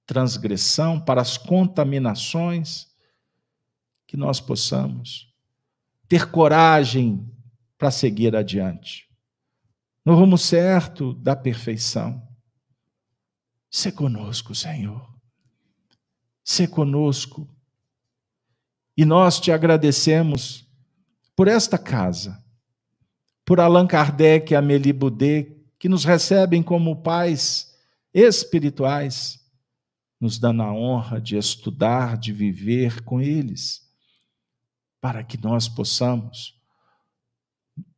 [0.06, 2.88] transgressão, para as contaminações,
[4.06, 5.34] que nós possamos
[6.08, 7.26] ter coragem
[7.78, 9.08] para seguir adiante,
[10.04, 12.26] no rumo certo da perfeição.
[13.70, 15.08] Se conosco, Senhor.
[16.44, 17.48] Se conosco.
[18.96, 20.66] E nós te agradecemos
[21.36, 22.44] por esta casa,
[23.46, 27.76] por Allan Kardec e Amélie Boudet, que nos recebem como pais
[28.12, 29.40] espirituais,
[30.20, 33.88] nos dando a honra de estudar, de viver com eles,
[35.00, 36.57] para que nós possamos,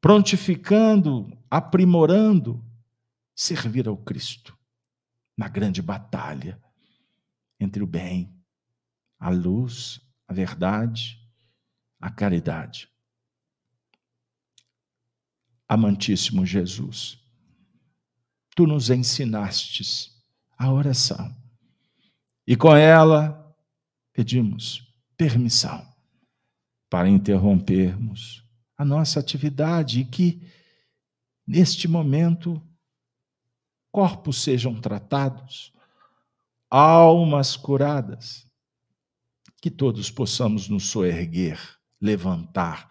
[0.02, 2.64] prontificando, aprimorando,
[3.36, 4.58] servir ao Cristo
[5.38, 6.62] na grande batalha
[7.60, 8.34] entre o bem,
[9.20, 11.20] a luz, a verdade,
[12.00, 12.90] a caridade.
[15.68, 17.20] Amantíssimo Jesus,
[18.56, 20.18] tu nos ensinastes
[20.58, 21.36] a oração
[22.46, 23.56] e com ela
[24.12, 24.86] pedimos
[25.16, 25.88] permissão
[26.90, 28.44] para interrompermos
[28.80, 30.42] a nossa atividade e que,
[31.46, 32.66] neste momento,
[33.92, 35.74] corpos sejam tratados,
[36.70, 38.48] almas curadas,
[39.62, 41.60] que todos possamos nos soerguer,
[42.00, 42.90] levantar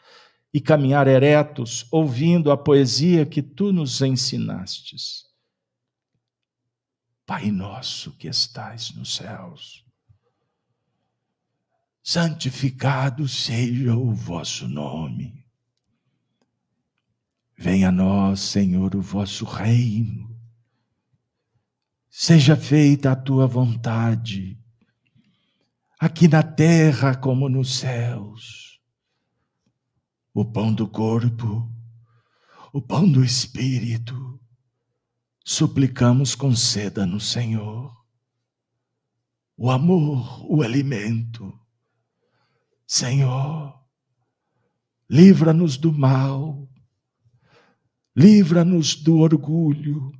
[0.53, 5.25] e caminhar eretos, ouvindo a poesia que tu nos ensinastes.
[7.25, 9.87] Pai nosso que estais nos céus,
[12.03, 15.48] santificado seja o vosso nome.
[17.59, 20.29] Venha a nós, Senhor, o vosso reino.
[22.09, 24.57] Seja feita a tua vontade,
[25.99, 28.69] aqui na terra como nos céus
[30.33, 31.69] o pão do corpo,
[32.73, 34.41] o pão do espírito,
[35.45, 37.93] suplicamos conceda no Senhor.
[39.57, 41.59] O amor, o alimento.
[42.87, 43.85] Senhor,
[45.11, 46.68] livra-nos do mal,
[48.19, 50.13] livra-nos do orgulho,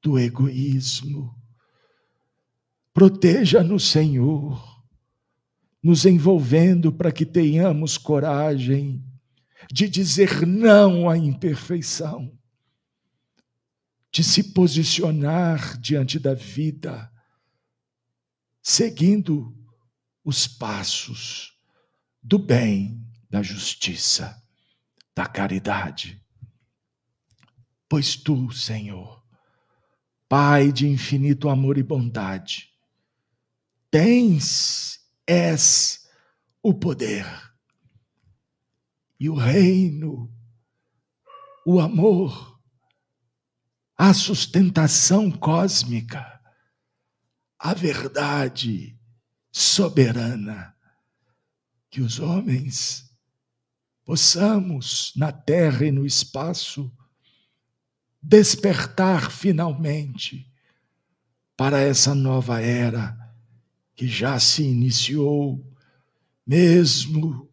[0.00, 1.34] do egoísmo.
[2.94, 4.72] Proteja-nos, Senhor
[5.82, 9.04] nos envolvendo para que tenhamos coragem
[9.70, 12.38] de dizer não à imperfeição,
[14.12, 17.10] de se posicionar diante da vida,
[18.62, 19.56] seguindo
[20.24, 21.58] os passos
[22.22, 24.40] do bem, da justiça,
[25.14, 26.21] da caridade.
[27.92, 29.22] Pois tu, Senhor,
[30.26, 32.72] Pai de infinito amor e bondade,
[33.90, 36.08] tens és
[36.62, 37.26] o poder
[39.20, 40.34] e o reino,
[41.66, 42.58] o amor,
[43.94, 46.40] a sustentação cósmica,
[47.58, 48.98] a verdade
[49.50, 50.74] soberana,
[51.90, 53.14] que os homens
[54.02, 56.90] possamos, na terra e no espaço,
[58.22, 60.48] despertar finalmente
[61.56, 63.18] para essa nova era
[63.94, 65.64] que já se iniciou,
[66.46, 67.50] mesmo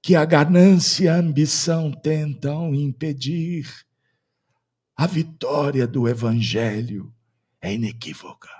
[0.00, 3.86] que a ganância e a ambição tentam impedir,
[4.96, 7.14] a vitória do Evangelho
[7.60, 8.50] é inequívoca.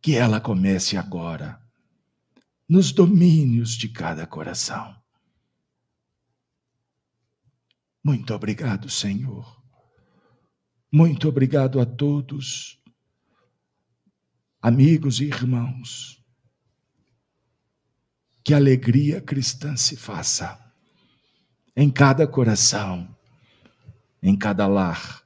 [0.00, 1.60] Que ela comece agora,
[2.66, 4.96] nos domínios de cada coração.
[8.02, 9.59] Muito obrigado, Senhor.
[10.92, 12.80] Muito obrigado a todos
[14.60, 16.20] amigos e irmãos,
[18.42, 20.58] que alegria cristã se faça
[21.76, 23.16] em cada coração,
[24.20, 25.24] em cada lar,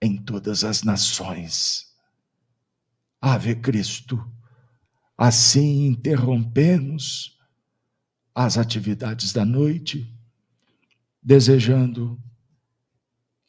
[0.00, 1.92] em todas as nações.
[3.20, 4.24] Ave Cristo,
[5.18, 7.36] assim interrompemos
[8.32, 10.08] as atividades da noite,
[11.20, 12.22] desejando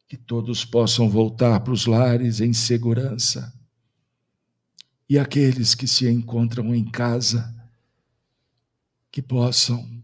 [0.07, 3.53] que todos possam voltar para os lares em segurança.
[5.09, 7.53] E aqueles que se encontram em casa,
[9.11, 10.03] que possam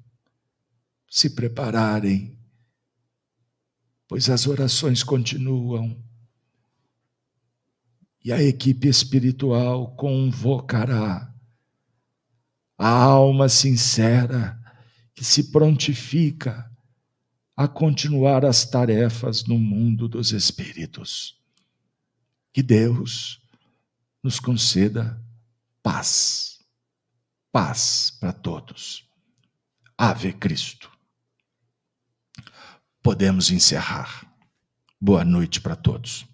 [1.10, 2.38] se prepararem,
[4.08, 6.02] pois as orações continuam.
[8.24, 11.34] E a equipe espiritual convocará
[12.78, 14.60] a alma sincera
[15.14, 16.71] que se prontifica
[17.64, 21.40] a continuar as tarefas no mundo dos espíritos.
[22.52, 23.40] Que Deus
[24.24, 25.24] nos conceda
[25.84, 26.60] paz.
[27.52, 29.08] Paz para todos.
[29.96, 30.90] Ave Cristo.
[33.04, 34.28] Podemos encerrar.
[35.00, 36.31] Boa noite para todos.